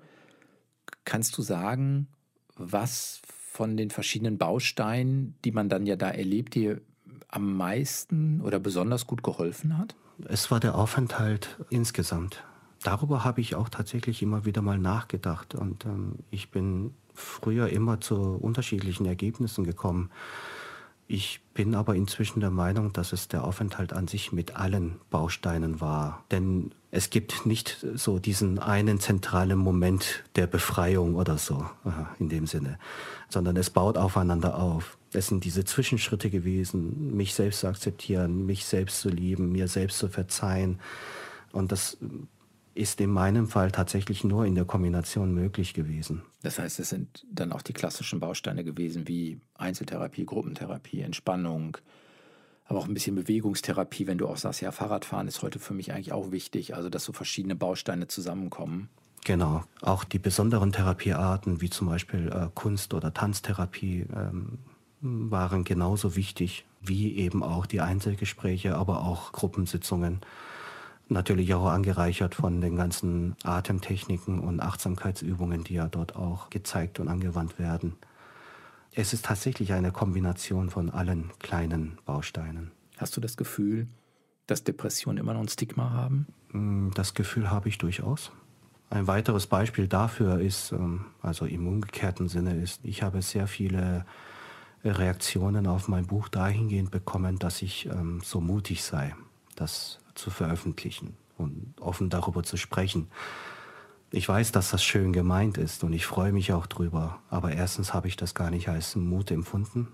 Kannst 1.04 1.38
du 1.38 1.42
sagen, 1.42 2.08
was 2.56 3.22
von 3.28 3.78
den 3.78 3.90
verschiedenen 3.90 4.38
Bausteinen, 4.38 5.36
die 5.46 5.52
man 5.52 5.70
dann 5.70 5.86
ja 5.86 5.96
da 5.96 6.10
erlebt, 6.10 6.56
dir 6.56 6.82
am 7.28 7.56
meisten 7.56 8.42
oder 8.42 8.60
besonders 8.60 9.08
gut 9.08 9.24
geholfen 9.24 9.78
hat? 9.78 9.96
Es 10.28 10.52
war 10.52 10.60
der 10.60 10.76
Aufenthalt 10.76 11.58
insgesamt. 11.70 12.44
Darüber 12.84 13.24
habe 13.24 13.42
ich 13.42 13.56
auch 13.56 13.70
tatsächlich 13.70 14.22
immer 14.22 14.46
wieder 14.46 14.62
mal 14.62 14.78
nachgedacht 14.78 15.56
und 15.56 15.86
ähm, 15.86 16.20
ich 16.30 16.52
bin 16.52 16.94
früher 17.14 17.70
immer 17.70 18.00
zu 18.00 18.16
unterschiedlichen 18.16 19.06
Ergebnissen 19.06 19.64
gekommen. 19.64 20.12
Ich 21.08 21.42
bin 21.54 21.76
aber 21.76 21.96
inzwischen 21.96 22.40
der 22.40 22.50
Meinung, 22.50 22.92
dass 22.92 23.14
es 23.14 23.28
der 23.28 23.44
Aufenthalt 23.44 23.94
an 23.94 24.08
sich 24.08 24.32
mit 24.32 24.56
allen 24.56 25.00
Bausteinen 25.12 25.80
war. 25.80 26.24
Denn 26.32 26.72
es 26.90 27.12
gibt 27.12 27.46
nicht 27.46 27.86
so 27.94 28.18
diesen 28.18 28.58
einen 28.58 29.00
zentralen 29.00 29.60
Moment 29.60 30.24
der 30.36 30.48
Befreiung 30.48 31.16
oder 31.16 31.38
so 31.38 31.70
in 32.18 32.30
dem 32.30 32.48
Sinne, 32.48 32.80
sondern 33.30 33.56
es 33.56 33.70
baut 33.70 33.98
aufeinander 33.98 34.58
auf. 34.58 34.98
Es 35.14 35.28
sind 35.28 35.44
diese 35.44 35.64
Zwischenschritte 35.64 36.32
gewesen, 36.32 37.16
mich 37.16 37.36
selbst 37.36 37.60
zu 37.60 37.68
akzeptieren, 37.68 38.46
mich 38.48 38.66
selbst 38.66 39.00
zu 39.02 39.10
lieben, 39.10 39.52
mir 39.52 39.68
selbst 39.68 40.00
zu 40.00 40.08
verzeihen. 40.08 40.80
Und 41.52 41.72
das 41.72 41.98
ist 42.76 43.00
in 43.00 43.10
meinem 43.10 43.48
Fall 43.48 43.72
tatsächlich 43.72 44.24
nur 44.24 44.46
in 44.46 44.54
der 44.54 44.66
Kombination 44.66 45.34
möglich 45.34 45.74
gewesen. 45.74 46.22
Das 46.44 46.60
heißt, 46.60 46.80
es 46.80 46.90
sind 46.90 47.26
dann 47.32 47.52
auch 47.52 47.62
die 47.62 47.74
klassischen 47.74 48.20
Bausteine 48.20 48.64
gewesen 48.64 49.08
wie 49.08 49.40
Einzeltherapie, 49.56 50.26
Gruppentherapie, 50.26 51.02
Entspannung, 51.02 51.78
aber 52.66 52.80
auch 52.80 52.88
ein 52.88 52.94
bisschen 52.94 53.16
Bewegungstherapie, 53.16 54.08
wenn 54.08 54.18
du 54.18 54.28
auch 54.28 54.38
sagst, 54.38 54.62
ja, 54.62 54.72
Fahrradfahren 54.72 55.28
ist 55.28 55.42
heute 55.42 55.60
für 55.60 55.74
mich 55.74 55.94
eigentlich 55.94 56.12
auch 56.12 56.32
wichtig, 56.32 56.76
also 56.76 56.90
dass 56.90 57.06
so 57.06 57.14
verschiedene 57.14 57.56
Bausteine 57.56 58.08
zusammenkommen. 58.08 58.90
Genau, 59.24 59.64
auch 59.82 60.04
die 60.04 60.20
besonderen 60.20 60.72
Therapiearten 60.72 61.62
wie 61.62 61.70
zum 61.70 61.88
Beispiel 61.88 62.28
äh, 62.28 62.50
Kunst- 62.54 62.94
oder 62.94 63.14
Tanztherapie 63.14 64.06
ähm, 64.16 64.60
waren 65.02 65.64
genauso 65.64 66.16
wichtig 66.16 66.66
wie 66.82 67.16
eben 67.16 67.42
auch 67.42 67.66
die 67.66 67.82
Einzelgespräche, 67.82 68.76
aber 68.76 69.04
auch 69.04 69.32
Gruppensitzungen. 69.32 70.22
Natürlich 71.08 71.54
auch 71.54 71.68
angereichert 71.68 72.34
von 72.34 72.62
den 72.62 72.76
ganzen 72.76 73.36
Atemtechniken 73.44 74.40
und 74.40 74.60
Achtsamkeitsübungen, 74.60 75.64
die 75.64 75.76
ja 75.76 75.88
dort 75.88 76.16
auch 76.16 76.50
gezeigt 76.50 77.00
und 77.00 77.08
angewandt 77.08 77.60
werden. 77.60 77.96
Es 78.92 79.14
ist 79.14 79.26
tatsächlich 79.26 79.74
eine 79.74 79.92
Kombination 79.92 80.70
von 80.70 80.90
allen 80.90 81.32
kleinen 81.40 82.00
Bausteinen. 82.06 82.72
Hast 82.98 83.16
du 83.16 83.22
das 83.22 83.38
Gefühl, 83.38 83.88
dass 84.48 84.64
Depressionen 84.64 85.18
immer 85.18 85.34
noch 85.34 85.42
ein 85.42 85.48
Stigma 85.48 85.92
haben? 85.92 86.28
Mm, 86.54 86.90
das 86.96 87.14
Gefühl 87.14 87.52
habe 87.52 87.70
ich 87.70 87.78
durchaus. 87.78 88.32
Ein 88.90 89.08
weiteres 89.08 89.48
Beispiel 89.48 89.88
dafür 89.88 90.40
ist, 90.40 90.72
ähm, 90.72 91.06
also 91.22 91.46
im 91.46 91.68
umgekehrten 91.68 92.30
Sinne 92.30 92.56
ist, 92.56 92.80
ich 92.84 93.04
habe 93.04 93.22
sehr 93.22 93.48
viele 93.48 94.06
Reaktionen 94.84 95.68
auf 95.68 95.88
mein 95.88 96.06
Buch 96.06 96.30
dahingehend 96.30 96.92
bekommen, 96.92 97.38
dass 97.38 97.62
ich 97.62 97.88
ähm, 97.88 98.22
so 98.24 98.40
mutig 98.40 98.84
sei, 98.84 99.16
das 99.56 100.00
zu 100.16 100.30
veröffentlichen 100.30 101.16
und 101.38 101.74
offen 101.80 102.10
darüber 102.10 102.44
zu 102.44 102.58
sprechen. 102.58 103.08
Ich 104.12 104.28
weiß, 104.28 104.52
dass 104.52 104.72
das 104.72 104.84
schön 104.84 105.14
gemeint 105.14 105.58
ist 105.58 105.84
und 105.84 105.94
ich 105.94 106.06
freue 106.06 106.32
mich 106.32 106.54
auch 106.54 106.68
drüber, 106.68 107.20
aber 107.30 107.52
erstens 107.52 107.94
habe 107.94 108.08
ich 108.08 108.16
das 108.16 108.34
gar 108.34 108.50
nicht 108.50 108.70
als 108.70 108.96
Mut 108.96 109.32
empfunden. 109.32 109.90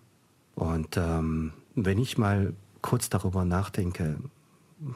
Und 0.56 0.98
ähm, 0.98 1.54
wenn 1.76 1.98
ich 1.98 2.18
mal 2.18 2.54
kurz 2.82 3.10
darüber 3.10 3.46
nachdenke, 3.46 4.18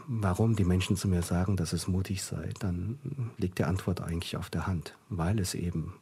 warum 0.08 0.56
die 0.56 0.66
Menschen 0.66 0.96
zu 0.96 1.08
mir 1.08 1.22
sagen, 1.22 1.58
dass 1.58 1.74
es 1.74 1.88
mutig 1.88 2.24
sei, 2.24 2.52
dann 2.60 3.00
liegt 3.38 3.60
die 3.60 3.64
Antwort 3.64 4.02
eigentlich 4.02 4.38
auf 4.38 4.50
der 4.50 4.68
Hand, 4.68 4.96
weil 5.10 5.40
es 5.40 5.54
eben 5.54 5.94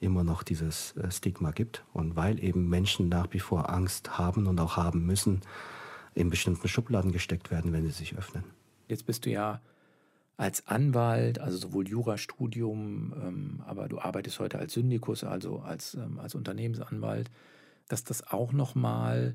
immer 0.00 0.24
noch 0.24 0.42
dieses 0.42 0.96
äh, 0.96 1.10
Stigma 1.10 1.50
gibt 1.50 1.84
und 1.92 2.16
weil 2.16 2.42
eben 2.42 2.68
Menschen 2.68 3.08
nach 3.08 3.28
wie 3.32 3.40
vor 3.40 3.70
Angst 3.70 4.18
haben 4.18 4.46
und 4.46 4.60
auch 4.60 4.76
haben 4.76 5.04
müssen, 5.04 5.42
in 6.14 6.30
bestimmten 6.30 6.68
Schubladen 6.68 7.12
gesteckt 7.12 7.50
werden, 7.50 7.72
wenn 7.72 7.84
sie 7.84 7.92
sich 7.92 8.16
öffnen. 8.16 8.44
Jetzt 8.88 9.06
bist 9.06 9.26
du 9.26 9.30
ja 9.30 9.60
als 10.38 10.66
Anwalt, 10.66 11.40
also 11.40 11.58
sowohl 11.58 11.88
Jurastudium, 11.88 13.12
ähm, 13.20 13.62
aber 13.66 13.88
du 13.88 13.98
arbeitest 13.98 14.38
heute 14.38 14.58
als 14.58 14.72
Syndikus, 14.72 15.24
also 15.24 15.58
als, 15.58 15.94
ähm, 15.94 16.18
als 16.20 16.34
Unternehmensanwalt, 16.34 17.30
dass 17.88 18.04
das 18.04 18.26
auch 18.28 18.52
nochmal, 18.52 19.34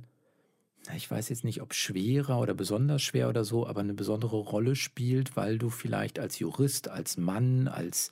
ich 0.95 1.09
weiß 1.11 1.29
jetzt 1.29 1.43
nicht, 1.43 1.61
ob 1.61 1.73
schwerer 1.73 2.39
oder 2.39 2.53
besonders 2.53 3.01
schwer 3.01 3.27
oder 3.29 3.43
so, 3.43 3.67
aber 3.67 3.81
eine 3.81 3.93
besondere 3.93 4.37
Rolle 4.37 4.75
spielt, 4.75 5.35
weil 5.35 5.57
du 5.57 5.69
vielleicht 5.69 6.19
als 6.19 6.39
Jurist, 6.39 6.87
als 6.87 7.17
Mann, 7.17 7.67
als 7.67 8.11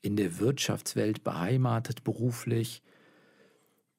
in 0.00 0.16
der 0.16 0.38
Wirtschaftswelt 0.38 1.22
beheimatet 1.24 2.02
beruflich, 2.02 2.82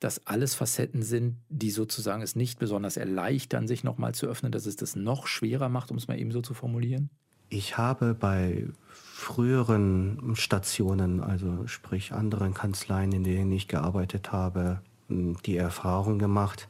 dass 0.04 0.28
alles 0.28 0.54
Facetten 0.54 1.02
sind, 1.02 1.38
die 1.50 1.72
sozusagen 1.72 2.22
es 2.22 2.36
nicht 2.36 2.60
besonders 2.60 2.98
erleichtern, 2.98 3.68
sich 3.68 3.84
nochmal 3.86 4.14
zu 4.14 4.28
öffnen, 4.28 4.52
dass 4.52 4.66
es 4.66 4.76
das 4.76 4.96
noch 4.96 5.28
schwerer 5.28 5.70
macht, 5.70 5.92
um 5.92 5.98
es 5.98 6.10
mal 6.10 6.20
eben 6.20 6.32
so 6.32 6.42
zu 6.42 6.54
formulieren? 6.54 7.10
Ich 7.48 7.78
habe 7.78 8.14
bei 8.14 8.68
früheren 8.92 10.34
Stationen, 10.36 11.22
also 11.22 11.68
sprich 11.68 12.12
anderen 12.12 12.54
Kanzleien, 12.54 13.14
in 13.14 13.24
denen 13.24 13.52
ich 13.54 13.68
gearbeitet 13.70 14.32
habe, 14.32 14.82
die 15.08 15.56
Erfahrung 15.56 16.20
gemacht, 16.20 16.68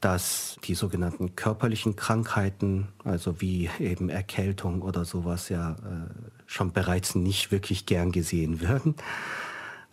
dass 0.00 0.58
die 0.64 0.74
sogenannten 0.74 1.34
körperlichen 1.34 1.96
Krankheiten, 1.96 2.88
also 3.02 3.40
wie 3.40 3.68
eben 3.80 4.08
Erkältung 4.08 4.82
oder 4.82 5.04
sowas, 5.04 5.48
ja 5.48 5.72
äh, 5.72 6.30
schon 6.46 6.72
bereits 6.72 7.14
nicht 7.14 7.50
wirklich 7.50 7.86
gern 7.86 8.12
gesehen 8.12 8.60
werden 8.68 8.94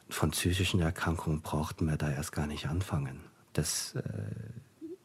von 0.09 0.31
psychischen 0.31 0.79
Erkrankungen 0.79 1.41
brauchten 1.41 1.85
wir 1.85 1.97
da 1.97 2.11
erst 2.11 2.31
gar 2.31 2.47
nicht 2.47 2.67
anfangen. 2.67 3.21
Das 3.53 3.95
äh, 3.95 4.01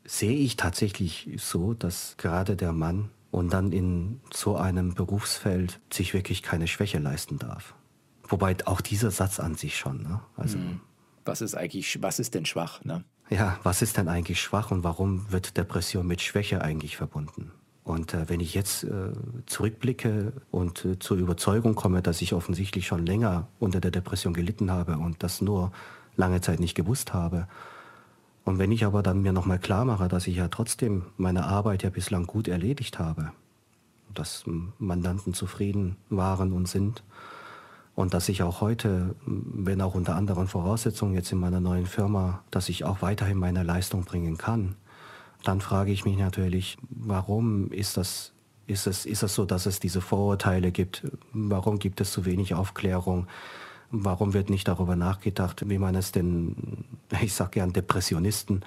sehe 0.05 0.37
ich 0.37 0.57
tatsächlich 0.57 1.31
so, 1.37 1.75
dass 1.75 2.17
gerade 2.17 2.57
der 2.57 2.73
Mann 2.73 3.11
und 3.31 3.53
dann 3.53 3.73
in 3.73 4.21
so 4.33 4.57
einem 4.57 4.95
Berufsfeld 4.95 5.81
sich 5.93 6.14
wirklich 6.14 6.43
keine 6.43 6.67
Schwäche 6.67 6.99
leisten 6.99 7.38
darf. 7.38 7.75
Wobei 8.27 8.57
auch 8.64 8.81
dieser 8.81 9.11
Satz 9.11 9.40
an 9.40 9.55
sich 9.55 9.77
schon, 9.77 10.03
ne? 10.03 10.21
Also 10.37 10.59
mhm. 10.59 10.81
was 11.25 11.40
ist 11.40 11.55
eigentlich, 11.55 12.01
was 12.03 12.19
ist 12.19 12.35
denn 12.35 12.47
schwach, 12.47 12.85
ne? 12.85 13.05
ja, 13.31 13.59
was 13.62 13.83
ist 13.83 13.97
denn 13.97 14.09
eigentlich 14.09 14.40
schwach 14.40 14.71
und 14.71 14.85
warum 14.85 15.31
wird 15.31 15.57
Depression 15.57 16.07
mit 16.07 16.21
Schwäche 16.21 16.62
eigentlich 16.62 16.97
verbunden? 16.97 17.53
Und 17.85 18.14
äh, 18.14 18.29
wenn 18.29 18.40
ich 18.40 18.55
jetzt 18.55 18.85
äh, 18.85 19.12
zurückblicke 19.47 20.33
und 20.51 20.85
äh, 20.85 20.99
zur 20.99 21.18
Überzeugung 21.18 21.75
komme, 21.75 22.01
dass 22.01 22.23
ich 22.23 22.33
offensichtlich 22.33 22.87
schon 22.87 23.05
länger 23.05 23.47
unter 23.59 23.81
der 23.81 23.90
Depression 23.90 24.33
gelitten 24.33 24.70
habe 24.70 24.97
und 24.97 25.23
das 25.23 25.42
nur 25.42 25.70
lange 26.16 26.40
Zeit 26.40 26.61
nicht 26.61 26.75
gewusst 26.75 27.12
habe, 27.12 27.47
und 28.44 28.59
wenn 28.59 28.73
ich 28.73 28.85
aber 28.85 29.03
dann 29.03 29.23
mir 29.23 29.33
nochmal 29.33 29.59
klar 29.59 29.85
mache, 29.85 30.09
dass 30.09 30.27
ich 30.27 30.37
ja 30.37 30.49
trotzdem 30.49 31.07
meine 31.16 31.44
Arbeit 31.44 31.83
ja 31.83 31.90
bislang 31.90 32.27
gut 32.27 32.47
erledigt 32.47 32.99
habe, 32.99 33.33
dass 34.12 34.44
Mandanten 34.79 35.33
zufrieden 35.33 35.97
waren 36.11 36.53
und 36.53 36.68
sind 36.68 37.03
und 37.94 38.12
dass 38.12 38.29
ich 38.29 38.42
auch 38.42 38.61
heute, 38.61 39.14
wenn 39.25 39.81
auch 39.81 39.94
unter 39.94 40.14
anderen 40.14 40.47
Voraussetzungen 40.47 41.14
jetzt 41.14 41.33
in 41.33 41.38
meiner 41.38 41.61
neuen 41.61 41.87
Firma, 41.87 42.42
dass 42.51 42.68
ich 42.68 42.85
auch 42.85 43.01
weiterhin 43.01 43.38
meine 43.38 43.62
Leistung 43.62 44.05
bringen 44.05 44.37
kann, 44.37 44.77
dann 45.45 45.61
frage 45.61 45.93
ich 45.93 46.05
mich 46.05 46.17
natürlich, 46.17 46.77
warum 46.91 47.71
ist 47.71 47.97
das, 47.97 48.33
ist 48.67 48.87
es, 48.87 49.07
ist 49.07 49.23
es 49.23 49.35
so, 49.35 49.45
dass 49.45 49.67
es 49.67 49.81
diese 49.81 50.01
Vorurteile 50.01 50.73
gibt? 50.73 51.07
Warum 51.33 51.79
gibt 51.79 52.01
es 52.01 52.13
zu 52.13 52.25
wenig 52.25 52.55
Aufklärung? 52.55 53.27
Warum 53.91 54.33
wird 54.35 54.51
nicht 54.51 54.67
darüber 54.67 54.97
nachgedacht, 54.97 55.69
wie 55.69 55.79
man 55.79 55.95
es 55.95 56.13
den, 56.13 56.85
ich 57.23 57.35
sage 57.35 57.51
gern, 57.53 57.73
Depressionisten 57.73 58.65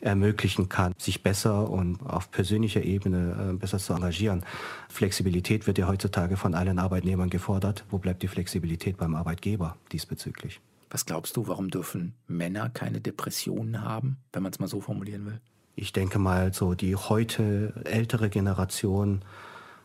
ermöglichen 0.00 0.68
kann, 0.68 0.94
sich 0.96 1.22
besser 1.22 1.68
und 1.70 2.02
auf 2.02 2.30
persönlicher 2.30 2.82
Ebene 2.82 3.50
äh, 3.50 3.56
besser 3.56 3.78
zu 3.78 3.94
engagieren. 3.94 4.44
Flexibilität 4.88 5.66
wird 5.66 5.78
ja 5.78 5.88
heutzutage 5.88 6.36
von 6.36 6.54
allen 6.54 6.78
Arbeitnehmern 6.78 7.30
gefordert. 7.30 7.84
Wo 7.90 7.98
bleibt 7.98 8.22
die 8.22 8.28
Flexibilität 8.28 8.96
beim 8.96 9.14
Arbeitgeber 9.14 9.76
diesbezüglich? 9.92 10.60
Was 10.90 11.04
glaubst 11.04 11.36
du, 11.36 11.48
warum 11.48 11.70
dürfen 11.70 12.14
Männer 12.26 12.70
keine 12.70 13.00
Depressionen 13.00 13.82
haben, 13.82 14.18
wenn 14.32 14.42
man 14.42 14.52
es 14.52 14.58
mal 14.58 14.68
so 14.68 14.80
formulieren 14.80 15.26
will? 15.26 15.40
Ich 15.80 15.92
denke 15.92 16.18
mal, 16.18 16.52
so 16.52 16.74
die 16.74 16.96
heute 16.96 17.72
ältere 17.84 18.30
Generation, 18.30 19.22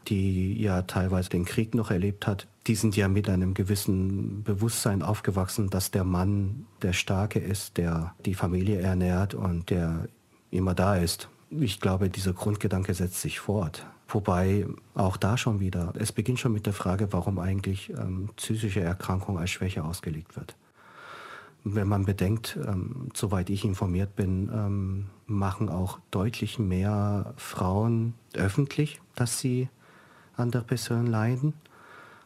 die 0.08 0.60
ja 0.60 0.82
teilweise 0.82 1.30
den 1.30 1.46
Krieg 1.46 1.76
noch 1.76 1.92
erlebt 1.92 2.26
hat, 2.26 2.48
die 2.66 2.74
sind 2.74 2.96
ja 2.96 3.08
mit 3.08 3.30
einem 3.30 3.54
gewissen 3.54 4.42
Bewusstsein 4.44 5.04
aufgewachsen, 5.04 5.70
dass 5.70 5.92
der 5.92 6.04
Mann 6.04 6.66
der 6.82 6.94
Starke 6.94 7.38
ist, 7.38 7.78
der 7.78 8.16
die 8.26 8.34
Familie 8.34 8.80
ernährt 8.80 9.36
und 9.36 9.70
der 9.70 10.08
immer 10.50 10.74
da 10.74 10.96
ist. 10.96 11.30
Ich 11.52 11.80
glaube, 11.80 12.10
dieser 12.10 12.34
Grundgedanke 12.34 12.96
setzt 12.96 13.22
sich 13.22 13.40
fort. 13.40 13.86
Wobei 14.08 14.66
auch 14.96 15.16
da 15.16 15.38
schon 15.38 15.60
wieder, 15.60 15.94
es 16.00 16.12
beginnt 16.12 16.40
schon 16.40 16.54
mit 16.54 16.66
der 16.66 16.74
Frage, 16.74 17.14
warum 17.14 17.38
eigentlich 17.38 17.92
ähm, 17.92 18.30
psychische 18.36 18.82
Erkrankung 18.82 19.38
als 19.38 19.52
Schwäche 19.52 19.84
ausgelegt 19.84 20.36
wird. 20.36 20.56
Wenn 21.64 21.88
man 21.88 22.06
bedenkt, 22.06 22.58
ähm, 22.68 23.10
soweit 23.14 23.50
ich 23.50 23.64
informiert 23.64 24.16
bin, 24.16 24.50
ähm, 24.54 25.06
machen 25.26 25.70
auch 25.70 26.00
deutlich 26.12 26.60
mehr 26.60 27.34
Frauen 27.38 28.14
öffentlich, 28.34 29.02
dass 29.16 29.40
sie 29.40 29.70
an 30.36 30.52
der 30.52 30.62
Person 30.62 31.08
leiden 31.08 31.54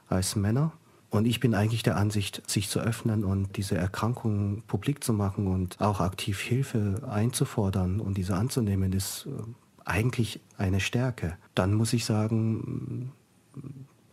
als 0.07 0.35
Männer. 0.35 0.71
Und 1.09 1.25
ich 1.25 1.39
bin 1.39 1.55
eigentlich 1.55 1.83
der 1.83 1.95
Ansicht, 1.95 2.49
sich 2.49 2.69
zu 2.69 2.79
öffnen 2.79 3.23
und 3.23 3.55
diese 3.55 3.77
Erkrankung 3.77 4.63
publik 4.67 5.03
zu 5.03 5.13
machen 5.13 5.47
und 5.47 5.79
auch 5.79 6.01
aktiv 6.01 6.39
Hilfe 6.41 7.01
einzufordern 7.09 7.99
und 8.01 8.17
diese 8.17 8.35
anzunehmen, 8.35 8.91
ist 8.91 9.25
äh, 9.25 9.43
eigentlich 9.85 10.41
eine 10.57 10.81
Stärke. 10.81 11.37
Dann 11.55 11.73
muss 11.73 11.93
ich 11.93 12.03
sagen, 12.03 13.13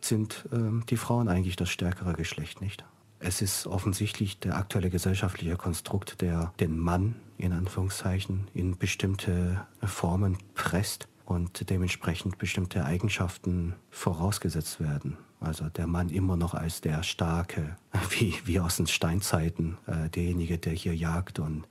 sind 0.01 0.49
äh, 0.53 0.85
die 0.89 0.97
Frauen 0.97 1.29
eigentlich 1.29 1.57
das 1.57 1.71
stärkere 1.71 2.13
Geschlecht 2.13 2.61
nicht. 2.61 2.85
Es 3.27 3.41
ist 3.41 3.67
offensichtlich 3.67 4.39
der 4.39 4.55
aktuelle 4.55 4.91
gesellschaftliche 4.91 5.57
Konstrukt, 5.57 6.21
der 6.21 6.53
den 6.61 6.79
Mann 6.79 7.17
in 7.39 7.53
Anführungszeichen 7.53 8.49
in 8.53 8.77
bestimmte 8.77 9.67
Formen 9.83 10.37
presst 10.53 11.09
und 11.25 11.71
dementsprechend 11.71 12.37
bestimmte 12.37 12.85
Eigenschaften 12.85 13.77
vorausgesetzt 13.89 14.79
werden. 14.79 15.17
Also 15.41 15.71
der 15.71 15.87
Mann 15.87 16.11
immer 16.11 16.37
noch 16.37 16.53
als 16.53 16.83
der 16.83 17.03
Starke, 17.03 17.79
wie, 18.11 18.35
wie 18.45 18.61
aus 18.61 18.77
den 18.77 18.89
Steinzeiten, 18.89 19.79
äh, 19.87 20.11
derjenige, 20.11 20.59
der 20.59 20.75
hier 20.75 20.95
jagt 20.95 21.39
und, 21.39 21.67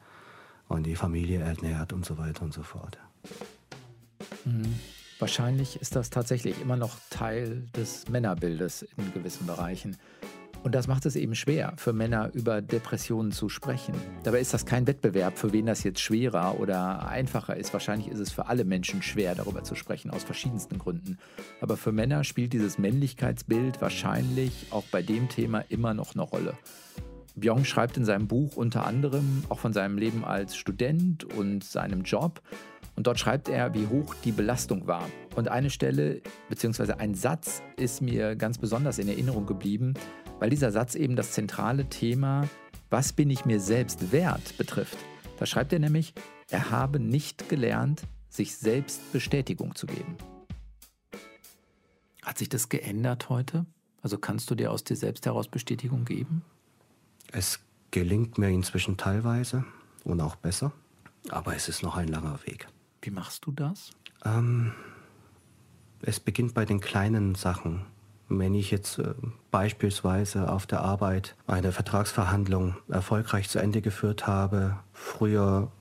und 0.68 0.88
die 0.88 0.96
Familie 0.96 1.42
ernährt 1.42 1.94
und 1.94 2.04
so 2.04 2.18
weiter 2.18 2.46
und 2.46 2.54
so 2.56 2.64
fort. 2.64 2.98
Mhm. 4.46 4.80
Wahrscheinlich 5.20 5.80
ist 5.80 5.96
das 5.96 6.10
tatsächlich 6.10 6.60
immer 6.60 6.78
noch 6.78 6.98
Teil 7.12 7.68
des 7.76 8.10
Männerbildes 8.10 8.88
in 8.98 9.14
gewissen 9.14 9.46
Bereichen. 9.46 9.98
Und 10.64 10.74
das 10.74 10.88
macht 10.88 11.06
es 11.06 11.18
eben 11.18 11.36
schwer, 11.36 11.74
für 11.76 11.92
Männer 11.92 12.30
über 12.34 12.62
Depressionen 12.62 13.34
zu 13.34 13.50
sprechen. 13.50 13.94
Dabei 14.24 14.40
ist 14.40 14.54
das 14.54 14.66
kein 14.66 14.88
Wettbewerb, 14.88 15.38
für 15.38 15.52
wen 15.52 15.66
das 15.66 15.84
jetzt 15.84 16.00
schwerer 16.00 16.58
oder 16.58 17.06
einfacher 17.06 17.58
ist. 17.58 17.74
Wahrscheinlich 17.74 18.08
ist 18.08 18.20
es 18.20 18.32
für 18.32 18.48
alle 18.48 18.64
Menschen 18.64 19.02
schwer, 19.02 19.36
darüber 19.36 19.64
zu 19.64 19.76
sprechen, 19.76 20.10
aus 20.10 20.24
verschiedensten 20.24 20.80
Gründen. 20.80 21.18
Aber 21.60 21.76
für 21.76 21.92
Männer 21.92 22.24
spielt 22.24 22.54
dieses 22.54 22.78
Männlichkeitsbild 22.78 23.82
wahrscheinlich 23.82 24.68
auch 24.70 24.86
bei 24.86 25.02
dem 25.02 25.28
Thema 25.28 25.66
immer 25.68 25.94
noch 25.94 26.16
eine 26.16 26.24
Rolle. 26.24 26.54
Byung 27.36 27.66
schreibt 27.66 27.98
in 27.98 28.06
seinem 28.06 28.28
Buch 28.28 28.56
unter 28.56 28.86
anderem 28.86 29.44
auch 29.50 29.60
von 29.60 29.74
seinem 29.74 29.98
Leben 29.98 30.24
als 30.24 30.56
Student 30.56 31.26
und 31.26 31.66
seinem 31.66 32.04
Job. 32.04 32.42
Und 32.96 33.08
dort 33.08 33.20
schreibt 33.20 33.50
er, 33.50 33.74
wie 33.74 33.88
hoch 33.88 34.14
die 34.24 34.32
Belastung 34.32 34.88
war. 34.88 35.10
Und 35.36 35.48
eine 35.48 35.72
Stelle 35.72 36.22
bzw. 36.50 36.94
ein 36.94 37.16
Satz 37.16 37.64
ist 37.76 38.02
mir 38.02 38.36
ganz 38.36 38.60
besonders 38.60 39.00
in 39.00 39.10
Erinnerung 39.10 39.48
geblieben 39.48 39.96
weil 40.40 40.50
dieser 40.50 40.72
Satz 40.72 40.96
eben 40.96 41.16
das 41.16 41.32
zentrale 41.32 41.90
Thema, 41.90 42.48
was 42.90 43.14
bin 43.14 43.30
ich 43.30 43.46
mir 43.46 43.60
selbst 43.60 44.12
wert, 44.12 44.58
betrifft. 44.58 44.98
Da 45.40 45.46
schreibt 45.46 45.74
er 45.74 45.80
nämlich, 45.80 46.14
er 46.50 46.70
habe 46.70 47.00
nicht 47.00 47.50
gelernt, 47.50 48.04
sich 48.30 48.56
selbst 48.58 49.12
Bestätigung 49.12 49.76
zu 49.76 49.88
geben. 49.88 50.18
Hat 52.24 52.38
sich 52.38 52.50
das 52.50 52.70
geändert 52.70 53.30
heute? 53.30 53.66
Also 54.02 54.18
kannst 54.18 54.50
du 54.52 54.56
dir 54.56 54.72
aus 54.72 54.84
dir 54.84 54.96
selbst 54.96 55.26
heraus 55.26 55.48
Bestätigung 55.48 56.06
geben? 56.06 56.44
Es 57.32 57.60
gelingt 57.92 58.38
mir 58.38 58.50
inzwischen 58.50 58.98
teilweise 58.98 59.66
und 60.04 60.20
auch 60.20 60.36
besser, 60.36 60.72
aber 61.30 61.56
es 61.56 61.70
ist 61.70 61.84
noch 61.84 61.96
ein 61.96 62.08
langer 62.08 62.40
Weg. 62.46 62.68
Wie 63.02 63.12
machst 63.12 63.46
du 63.46 63.52
das? 63.52 63.92
Ähm, 64.26 64.74
es 66.02 66.20
beginnt 66.20 66.54
bei 66.54 66.66
den 66.66 66.80
kleinen 66.80 67.36
Sachen. 67.36 67.86
Wenn 68.40 68.56
ich 68.56 68.72
jetzt 68.72 69.00
äh, 69.00 69.14
beispielsweise 69.52 70.52
auf 70.52 70.66
der 70.66 70.82
Arbeit 70.82 71.36
eine 71.48 71.72
Vertragsverhandlung 71.72 72.76
erfolgreich 72.90 73.50
zu 73.50 73.60
Ende 73.60 73.82
geführt 73.82 74.26
habe, 74.28 74.78
früher 74.92 75.72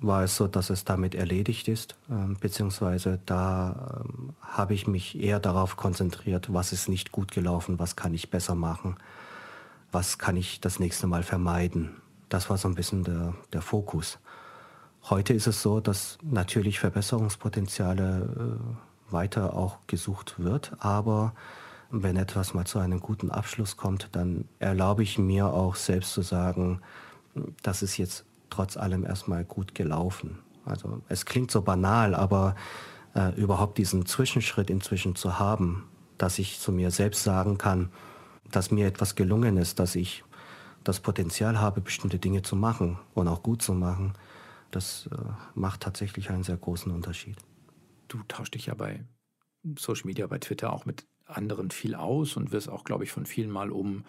war 0.00 0.22
es 0.22 0.36
so, 0.36 0.46
dass 0.46 0.70
es 0.70 0.84
damit 0.84 1.14
erledigt 1.14 1.68
ist, 1.68 1.96
äh, 2.08 2.34
beziehungsweise 2.40 3.20
da 3.26 4.04
äh, 4.04 4.32
habe 4.42 4.74
ich 4.74 4.86
mich 4.86 5.20
eher 5.20 5.40
darauf 5.40 5.76
konzentriert, 5.76 6.52
was 6.52 6.72
ist 6.72 6.88
nicht 6.88 7.12
gut 7.12 7.32
gelaufen, 7.32 7.78
was 7.78 7.96
kann 7.96 8.14
ich 8.14 8.30
besser 8.30 8.54
machen, 8.54 8.96
was 9.92 10.18
kann 10.18 10.36
ich 10.36 10.60
das 10.60 10.78
nächste 10.78 11.06
Mal 11.06 11.22
vermeiden. 11.22 11.96
Das 12.28 12.48
war 12.48 12.58
so 12.58 12.68
ein 12.68 12.74
bisschen 12.74 13.04
der, 13.04 13.34
der 13.52 13.62
Fokus. 13.62 14.18
Heute 15.10 15.32
ist 15.32 15.46
es 15.46 15.62
so, 15.62 15.80
dass 15.80 16.18
natürlich 16.22 16.78
Verbesserungspotenziale 16.78 18.58
äh, 18.60 19.12
weiter 19.12 19.54
auch 19.54 19.78
gesucht 19.86 20.34
wird, 20.38 20.72
aber 20.78 21.34
wenn 21.90 22.16
etwas 22.16 22.54
mal 22.54 22.66
zu 22.66 22.78
einem 22.78 23.00
guten 23.00 23.30
Abschluss 23.30 23.76
kommt, 23.76 24.10
dann 24.12 24.46
erlaube 24.58 25.02
ich 25.02 25.18
mir 25.18 25.46
auch 25.46 25.74
selbst 25.74 26.12
zu 26.12 26.22
sagen, 26.22 26.80
das 27.62 27.82
ist 27.82 27.96
jetzt 27.96 28.24
trotz 28.50 28.76
allem 28.76 29.04
erstmal 29.04 29.44
gut 29.44 29.74
gelaufen. 29.74 30.38
Also 30.64 31.02
es 31.08 31.24
klingt 31.24 31.50
so 31.50 31.62
banal, 31.62 32.14
aber 32.14 32.56
äh, 33.14 33.34
überhaupt 33.40 33.78
diesen 33.78 34.06
Zwischenschritt 34.06 34.70
inzwischen 34.70 35.14
zu 35.16 35.38
haben, 35.38 35.88
dass 36.18 36.38
ich 36.38 36.58
zu 36.58 36.72
mir 36.72 36.90
selbst 36.90 37.24
sagen 37.24 37.58
kann, 37.58 37.90
dass 38.50 38.70
mir 38.70 38.86
etwas 38.86 39.14
gelungen 39.14 39.56
ist, 39.56 39.78
dass 39.78 39.94
ich 39.94 40.24
das 40.84 41.00
Potenzial 41.00 41.60
habe, 41.60 41.80
bestimmte 41.80 42.18
Dinge 42.18 42.42
zu 42.42 42.56
machen 42.56 42.98
und 43.14 43.28
auch 43.28 43.42
gut 43.42 43.62
zu 43.62 43.72
machen, 43.72 44.14
das 44.70 45.08
äh, 45.12 45.16
macht 45.54 45.80
tatsächlich 45.80 46.30
einen 46.30 46.42
sehr 46.42 46.56
großen 46.56 46.92
Unterschied. 46.92 47.36
Du 48.08 48.22
tauschst 48.28 48.54
dich 48.54 48.66
ja 48.66 48.74
bei 48.74 49.04
Social 49.78 50.06
Media, 50.06 50.26
bei 50.26 50.38
Twitter 50.38 50.72
auch 50.72 50.86
mit 50.86 51.06
anderen 51.28 51.70
viel 51.70 51.94
aus 51.94 52.36
und 52.36 52.52
wirst 52.52 52.68
auch, 52.68 52.84
glaube 52.84 53.04
ich, 53.04 53.12
von 53.12 53.26
vielen 53.26 53.50
mal 53.50 53.70
um 53.70 54.04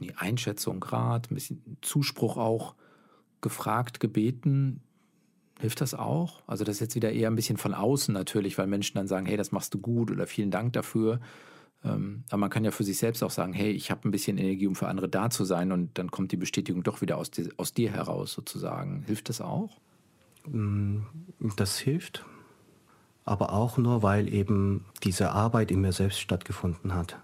die 0.00 0.16
Einschätzung, 0.16 0.82
Rat, 0.82 1.30
ein 1.30 1.34
bisschen 1.34 1.76
Zuspruch 1.82 2.36
auch 2.36 2.74
gefragt, 3.40 4.00
gebeten. 4.00 4.80
Hilft 5.58 5.80
das 5.80 5.94
auch? 5.94 6.42
Also 6.46 6.64
das 6.64 6.76
ist 6.76 6.80
jetzt 6.80 6.94
wieder 6.94 7.12
eher 7.12 7.28
ein 7.28 7.36
bisschen 7.36 7.58
von 7.58 7.74
außen 7.74 8.14
natürlich, 8.14 8.56
weil 8.56 8.66
Menschen 8.66 8.96
dann 8.96 9.06
sagen, 9.06 9.26
hey, 9.26 9.36
das 9.36 9.52
machst 9.52 9.74
du 9.74 9.78
gut 9.78 10.10
oder 10.10 10.26
vielen 10.26 10.50
Dank 10.50 10.72
dafür. 10.72 11.20
Ähm, 11.84 12.24
aber 12.30 12.38
man 12.38 12.50
kann 12.50 12.64
ja 12.64 12.70
für 12.70 12.84
sich 12.84 12.98
selbst 12.98 13.22
auch 13.22 13.30
sagen, 13.30 13.52
hey, 13.52 13.70
ich 13.70 13.90
habe 13.90 14.08
ein 14.08 14.10
bisschen 14.10 14.38
Energie, 14.38 14.66
um 14.66 14.74
für 14.74 14.88
andere 14.88 15.08
da 15.08 15.30
zu 15.30 15.44
sein 15.44 15.72
und 15.72 15.98
dann 15.98 16.10
kommt 16.10 16.32
die 16.32 16.36
Bestätigung 16.36 16.82
doch 16.82 17.00
wieder 17.02 17.18
aus, 17.18 17.30
dir, 17.30 17.50
aus 17.56 17.74
dir 17.74 17.90
heraus 17.90 18.32
sozusagen. 18.32 19.02
Hilft 19.06 19.28
das 19.28 19.40
auch? 19.40 19.78
Mm, 20.46 21.00
das 21.56 21.78
hilft 21.78 22.24
aber 23.30 23.52
auch 23.52 23.78
nur, 23.78 24.02
weil 24.02 24.32
eben 24.32 24.84
diese 25.04 25.30
Arbeit 25.30 25.70
in 25.70 25.80
mir 25.80 25.92
selbst 25.92 26.18
stattgefunden 26.18 26.94
hat. 26.94 27.16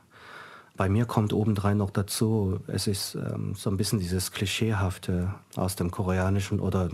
Bei 0.77 0.89
mir 0.89 1.05
kommt 1.05 1.33
obendrein 1.33 1.79
noch 1.79 1.91
dazu, 1.91 2.61
es 2.69 2.87
ist 2.87 3.17
ähm, 3.17 3.55
so 3.57 3.71
ein 3.71 3.77
bisschen 3.77 3.99
dieses 3.99 4.31
Klischeehafte 4.31 5.35
aus 5.57 5.75
dem 5.75 5.91
Koreanischen 5.91 6.61
oder 6.61 6.91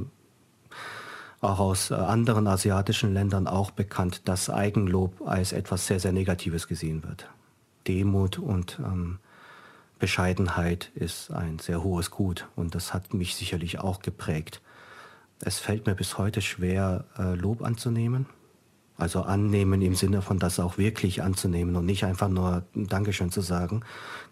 auch 1.42 1.58
aus 1.58 1.90
äh, 1.90 1.94
anderen 1.94 2.46
asiatischen 2.46 3.12
Ländern 3.12 3.46
auch 3.46 3.70
bekannt, 3.70 4.22
dass 4.28 4.48
Eigenlob 4.48 5.20
als 5.26 5.52
etwas 5.52 5.86
sehr, 5.86 6.00
sehr 6.00 6.12
Negatives 6.12 6.66
gesehen 6.66 7.02
wird. 7.02 7.28
Demut 7.86 8.38
und 8.38 8.80
ähm, 8.82 9.18
Bescheidenheit 9.98 10.90
ist 10.94 11.30
ein 11.30 11.58
sehr 11.58 11.84
hohes 11.84 12.10
Gut 12.10 12.48
und 12.56 12.74
das 12.74 12.94
hat 12.94 13.12
mich 13.12 13.34
sicherlich 13.34 13.78
auch 13.78 14.00
geprägt. 14.00 14.62
Es 15.40 15.58
fällt 15.58 15.84
mir 15.84 15.94
bis 15.94 16.16
heute 16.16 16.40
schwer, 16.40 17.04
äh, 17.18 17.34
Lob 17.34 17.62
anzunehmen. 17.62 18.26
Also 18.96 19.22
annehmen 19.22 19.82
im 19.82 19.94
Sinne 19.94 20.22
von 20.22 20.38
das 20.38 20.60
auch 20.60 20.78
wirklich 20.78 21.22
anzunehmen 21.22 21.76
und 21.76 21.86
nicht 21.86 22.04
einfach 22.04 22.28
nur 22.28 22.64
Dankeschön 22.74 23.30
zu 23.30 23.40
sagen. 23.40 23.82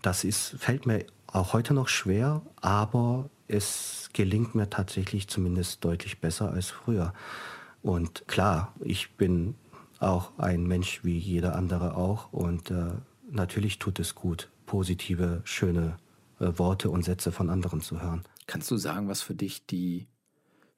Das 0.02 0.24
ist, 0.24 0.56
fällt 0.58 0.86
mir 0.86 1.06
auch 1.26 1.52
heute 1.52 1.74
noch 1.74 1.88
schwer, 1.88 2.42
aber 2.60 3.30
es 3.48 4.10
gelingt 4.12 4.54
mir 4.54 4.70
tatsächlich 4.70 5.28
zumindest 5.28 5.84
deutlich 5.84 6.20
besser 6.20 6.52
als 6.52 6.68
früher. 6.70 7.12
Und 7.82 8.28
klar, 8.28 8.74
ich 8.80 9.16
bin 9.16 9.54
auch 9.98 10.32
ein 10.38 10.64
Mensch 10.64 11.04
wie 11.04 11.18
jeder 11.18 11.56
andere 11.56 11.96
auch 11.96 12.32
und 12.32 12.70
äh, 12.70 12.92
natürlich 13.30 13.78
tut 13.78 13.98
es 13.98 14.14
gut, 14.14 14.50
positive, 14.66 15.40
schöne 15.44 15.96
äh, 16.38 16.52
Worte 16.56 16.90
und 16.90 17.04
Sätze 17.04 17.32
von 17.32 17.50
anderen 17.50 17.80
zu 17.80 18.00
hören. 18.00 18.22
Kannst 18.46 18.70
du 18.70 18.76
sagen, 18.76 19.08
was 19.08 19.22
für 19.22 19.34
dich 19.34 19.66
die 19.66 20.06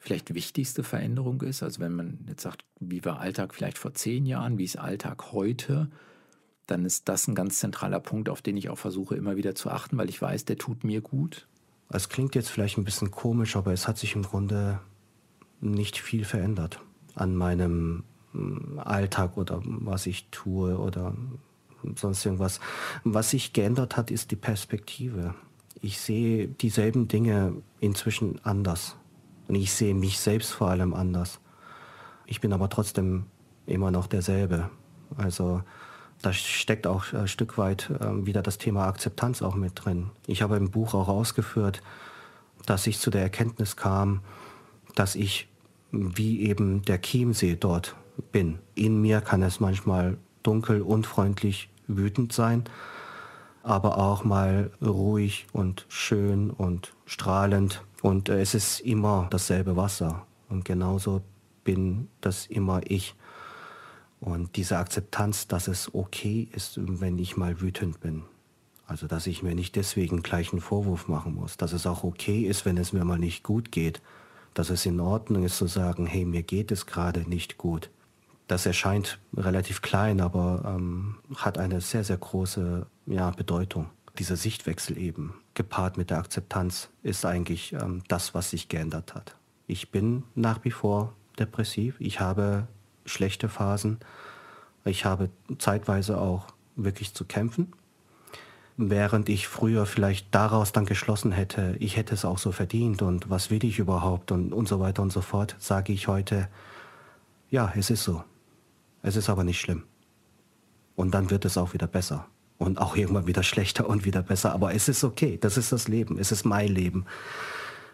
vielleicht 0.03 0.35
wichtigste 0.35 0.83
Veränderung 0.83 1.41
ist? 1.43 1.63
Also 1.63 1.81
wenn 1.81 1.95
man 1.95 2.19
jetzt 2.29 2.43
sagt, 2.43 2.65
wie 2.81 3.05
war 3.05 3.21
Alltag 3.21 3.55
vielleicht 3.55 3.79
vor 3.79 3.95
zehn 3.95 4.27
Jahren, 4.27 4.59
wie 4.59 4.65
ist 4.65 4.77
Alltag 4.77 5.33
heute? 5.33 5.89
Dann 6.67 6.85
ist 6.85 7.09
das 7.09 7.29
ein 7.29 7.35
ganz 7.35 7.59
zentraler 7.59 8.01
Punkt, 8.01 8.29
auf 8.29 8.43
den 8.43 8.57
ich 8.57 8.69
auch 8.69 8.79
versuche 8.79 9.15
immer 9.15 9.37
wieder 9.37 9.55
zu 9.55 9.71
achten, 9.71 9.97
weil 9.99 10.09
ich 10.09 10.21
weiß, 10.21 10.45
der 10.45 10.59
tut 10.59 10.85
mir 10.85 11.01
gut. 11.01 11.47
Es 11.89 12.09
klingt 12.09 12.35
jetzt 12.35 12.49
vielleicht 12.49 12.79
ein 12.79 12.85
bisschen 12.85 13.11
komisch, 13.11 13.55
aber 13.55 13.73
es 13.73 13.87
hat 13.87 13.99
sich 13.99 14.17
im 14.17 14.23
Grunde 14.23 14.81
nicht 15.61 15.99
viel 15.99 16.25
verändert 16.25 16.81
an 17.15 17.37
meinem 17.37 18.03
mm, 18.33 18.81
Alltag 18.81 19.37
oder 19.37 19.61
was 19.65 20.07
ich 20.07 20.29
tue 20.31 20.79
oder 20.79 21.15
sonst 21.95 22.25
irgendwas. 22.25 22.59
Was 23.05 23.31
sich 23.31 23.53
geändert 23.53 23.97
hat, 23.97 24.11
ist 24.11 24.31
die 24.33 24.37
Perspektive. 24.37 25.35
Ich 25.81 26.01
sehe 26.01 26.49
dieselben 26.49 27.07
Dinge 27.07 27.55
inzwischen 27.81 28.45
anders. 28.45 28.97
Und 29.49 29.55
ich 29.55 29.73
sehe 29.73 29.95
mich 29.95 30.19
selbst 30.19 30.53
vor 30.53 30.69
allem 30.69 30.95
anders. 30.95 31.41
Ich 32.27 32.41
bin 32.41 32.53
aber 32.53 32.69
trotzdem 32.69 33.27
immer 33.67 33.91
noch 33.91 34.07
derselbe. 34.07 34.71
Also 35.17 35.63
da 36.23 36.33
steckt 36.33 36.87
auch 36.87 37.13
ein 37.13 37.29
Stück 37.29 37.59
weit 37.59 37.91
äh, 37.91 38.27
wieder 38.27 38.43
das 38.43 38.59
Thema 38.59 38.87
Akzeptanz 38.87 39.43
auch 39.43 39.55
mit 39.55 39.73
drin. 39.75 40.11
Ich 40.27 40.43
habe 40.43 40.57
im 40.57 40.71
Buch 40.71 40.95
auch 40.95 41.09
ausgeführt, 41.09 41.83
dass 42.65 42.87
ich 42.87 42.99
zu 42.99 43.11
der 43.11 43.23
Erkenntnis 43.23 43.77
kam, 43.77 44.21
dass 44.95 45.17
ich 45.17 45.49
wie 45.91 46.43
eben 46.43 46.83
der 46.83 47.01
Chiemsee 47.01 47.57
dort 47.57 47.97
bin. 48.31 48.59
In 48.75 49.01
mir 49.01 49.21
kann 49.21 49.43
es 49.43 49.61
manchmal 49.61 50.17
dunkel, 50.43 50.81
unfreundlich, 50.81 51.69
wütend 51.87 52.33
sein, 52.33 52.65
aber 53.63 53.99
auch 53.99 54.25
mal 54.25 54.71
ruhig 54.81 55.47
und 55.53 55.87
schön 55.89 56.51
und 56.51 56.93
strahlend. 57.07 57.83
Und 58.03 58.29
äh, 58.29 58.41
es 58.41 58.55
ist 58.55 58.81
immer 58.81 59.29
dasselbe 59.31 59.77
Wasser. 59.77 60.27
Und 60.49 60.65
genauso 60.65 61.23
bin 61.65 62.09
das 62.21 62.47
immer 62.47 62.81
ich. 62.85 63.15
Und 64.21 64.57
diese 64.57 64.79
Akzeptanz, 64.79 65.49
dass 65.49 65.69
es 65.69 65.95
okay 65.95 66.49
ist, 66.53 66.79
wenn 67.01 67.19
ich 67.19 67.37
mal 67.37 67.61
wütend 67.61 68.01
bin. 68.01 68.23
Also, 68.87 69.07
dass 69.07 69.27
ich 69.27 69.43
mir 69.43 69.55
nicht 69.55 69.77
deswegen 69.77 70.23
gleich 70.23 70.53
einen 70.53 70.61
Vorwurf 70.61 71.09
machen 71.09 71.35
muss. 71.35 71.57
Dass 71.57 71.73
es 71.73 71.87
auch 71.87 72.05
okay 72.05 72.43
ist, 72.43 72.65
wenn 72.65 72.77
es 72.77 72.93
mir 72.93 73.05
mal 73.05 73.19
nicht 73.19 73.43
gut 73.43 73.73
geht. 73.73 74.03
Dass 74.55 74.71
es 74.71 74.85
in 74.85 75.01
Ordnung 75.01 75.45
ist 75.45 75.57
zu 75.57 75.67
sagen, 75.67 76.07
hey, 76.07 76.25
mir 76.25 76.43
geht 76.43 76.71
es 76.73 76.87
gerade 76.87 77.21
nicht 77.21 77.59
gut. 77.59 77.91
Das 78.49 78.67
erscheint 78.67 79.19
relativ 79.35 79.81
klein, 79.81 80.21
aber 80.21 80.75
ähm, 80.77 81.17
hat 81.37 81.59
eine 81.59 81.81
sehr, 81.81 82.05
sehr 82.05 82.19
große 82.19 82.87
ja, 83.07 83.31
Bedeutung. 83.31 83.91
Dieser 84.19 84.37
Sichtwechsel 84.37 84.99
eben, 84.99 85.35
gepaart 85.55 85.97
mit 85.97 86.11
der 86.11 86.19
Akzeptanz, 86.19 86.91
ist 87.03 87.25
eigentlich 87.25 87.73
ähm, 87.73 88.03
das, 88.09 88.35
was 88.35 88.51
sich 88.51 88.69
geändert 88.69 89.15
hat. 89.15 89.37
Ich 89.67 89.91
bin 89.91 90.25
nach 90.35 90.65
wie 90.65 90.71
vor 90.71 91.15
depressiv. 91.39 91.97
Ich 91.99 92.21
habe 92.21 92.69
schlechte 93.07 93.49
Phasen. 93.49 93.99
Ich 94.85 95.05
habe 95.05 95.31
zeitweise 95.59 96.19
auch 96.19 96.49
wirklich 96.77 97.15
zu 97.15 97.25
kämpfen. 97.25 97.73
Während 98.77 99.29
ich 99.29 99.49
früher 99.49 99.87
vielleicht 99.87 100.35
daraus 100.35 100.73
dann 100.73 100.87
geschlossen 100.87 101.31
hätte, 101.31 101.77
ich 101.79 101.97
hätte 101.97 102.15
es 102.15 102.25
auch 102.25 102.39
so 102.39 102.53
verdient 102.53 103.03
und 103.03 103.29
was 103.29 103.51
will 103.51 103.65
ich 103.65 103.79
überhaupt 103.79 104.33
und, 104.33 104.53
und 104.53 104.67
so 104.67 104.81
weiter 104.81 105.03
und 105.03 105.13
so 105.13 105.21
fort, 105.21 105.57
sage 105.59 105.93
ich 105.93 106.09
heute, 106.09 106.49
ja, 107.51 107.73
es 107.77 107.91
ist 107.91 108.03
so. 108.03 108.25
Es 109.03 109.17
ist 109.17 109.29
aber 109.29 109.45
nicht 109.45 109.61
schlimm. 109.61 109.85
Und 110.97 111.13
dann 111.13 111.31
wird 111.31 111.45
es 111.45 111.59
auch 111.59 111.75
wieder 111.75 111.87
besser. 111.87 112.27
Und 112.63 112.79
auch 112.79 112.95
irgendwann 112.95 113.27
wieder 113.27 113.43
schlechter 113.43 113.89
und 113.89 114.05
wieder 114.05 114.23
besser. 114.23 114.53
Aber 114.53 114.73
es 114.73 114.89
ist 114.89 115.03
okay. 115.03 115.37
Das 115.41 115.57
ist 115.57 115.73
das 115.73 115.89
Leben. 115.89 116.17
Es 116.17 116.31
ist 116.31 116.45
mein 116.45 116.69
Leben. 116.69 117.07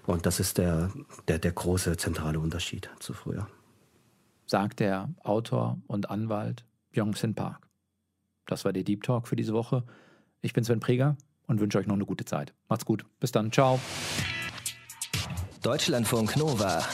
Und 0.07 0.26
das 0.26 0.40
ist 0.40 0.59
der, 0.59 0.90
der, 1.26 1.38
der 1.38 1.52
große 1.52 1.96
zentrale 1.96 2.38
Unterschied 2.38 2.90
zu 2.98 3.14
früher. 3.14 3.48
Sagt 4.44 4.81
der 4.81 5.09
Autor 5.22 5.78
und 5.87 6.11
Anwalt 6.11 6.64
Byung-Sin 6.92 7.35
Park. 7.35 7.66
Das 8.46 8.66
war 8.66 8.72
der 8.74 8.83
Deep 8.83 9.02
Talk 9.04 9.26
für 9.26 9.37
diese 9.37 9.54
Woche. 9.54 9.85
Ich 10.42 10.52
bin 10.52 10.64
Sven 10.64 10.81
Preger 10.81 11.16
und 11.46 11.61
wünsche 11.61 11.78
euch 11.78 11.87
noch 11.87 11.94
eine 11.94 12.07
gute 12.07 12.24
Zeit. 12.26 12.52
Macht's 12.68 12.85
gut. 12.85 13.07
Bis 13.20 13.33
dann. 13.33 13.50
Ciao. 13.50 13.81
Deutschlandfunk 15.62 16.37
Nova. 16.37 16.87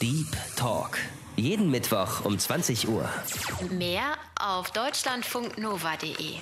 Deep 0.00 0.36
Talk. 0.56 0.98
Jeden 1.36 1.70
Mittwoch 1.70 2.24
um 2.24 2.38
20 2.38 2.88
Uhr. 2.88 3.08
Mehr 3.70 4.14
auf 4.40 4.70
deutschlandfunknova.de. 4.72 6.40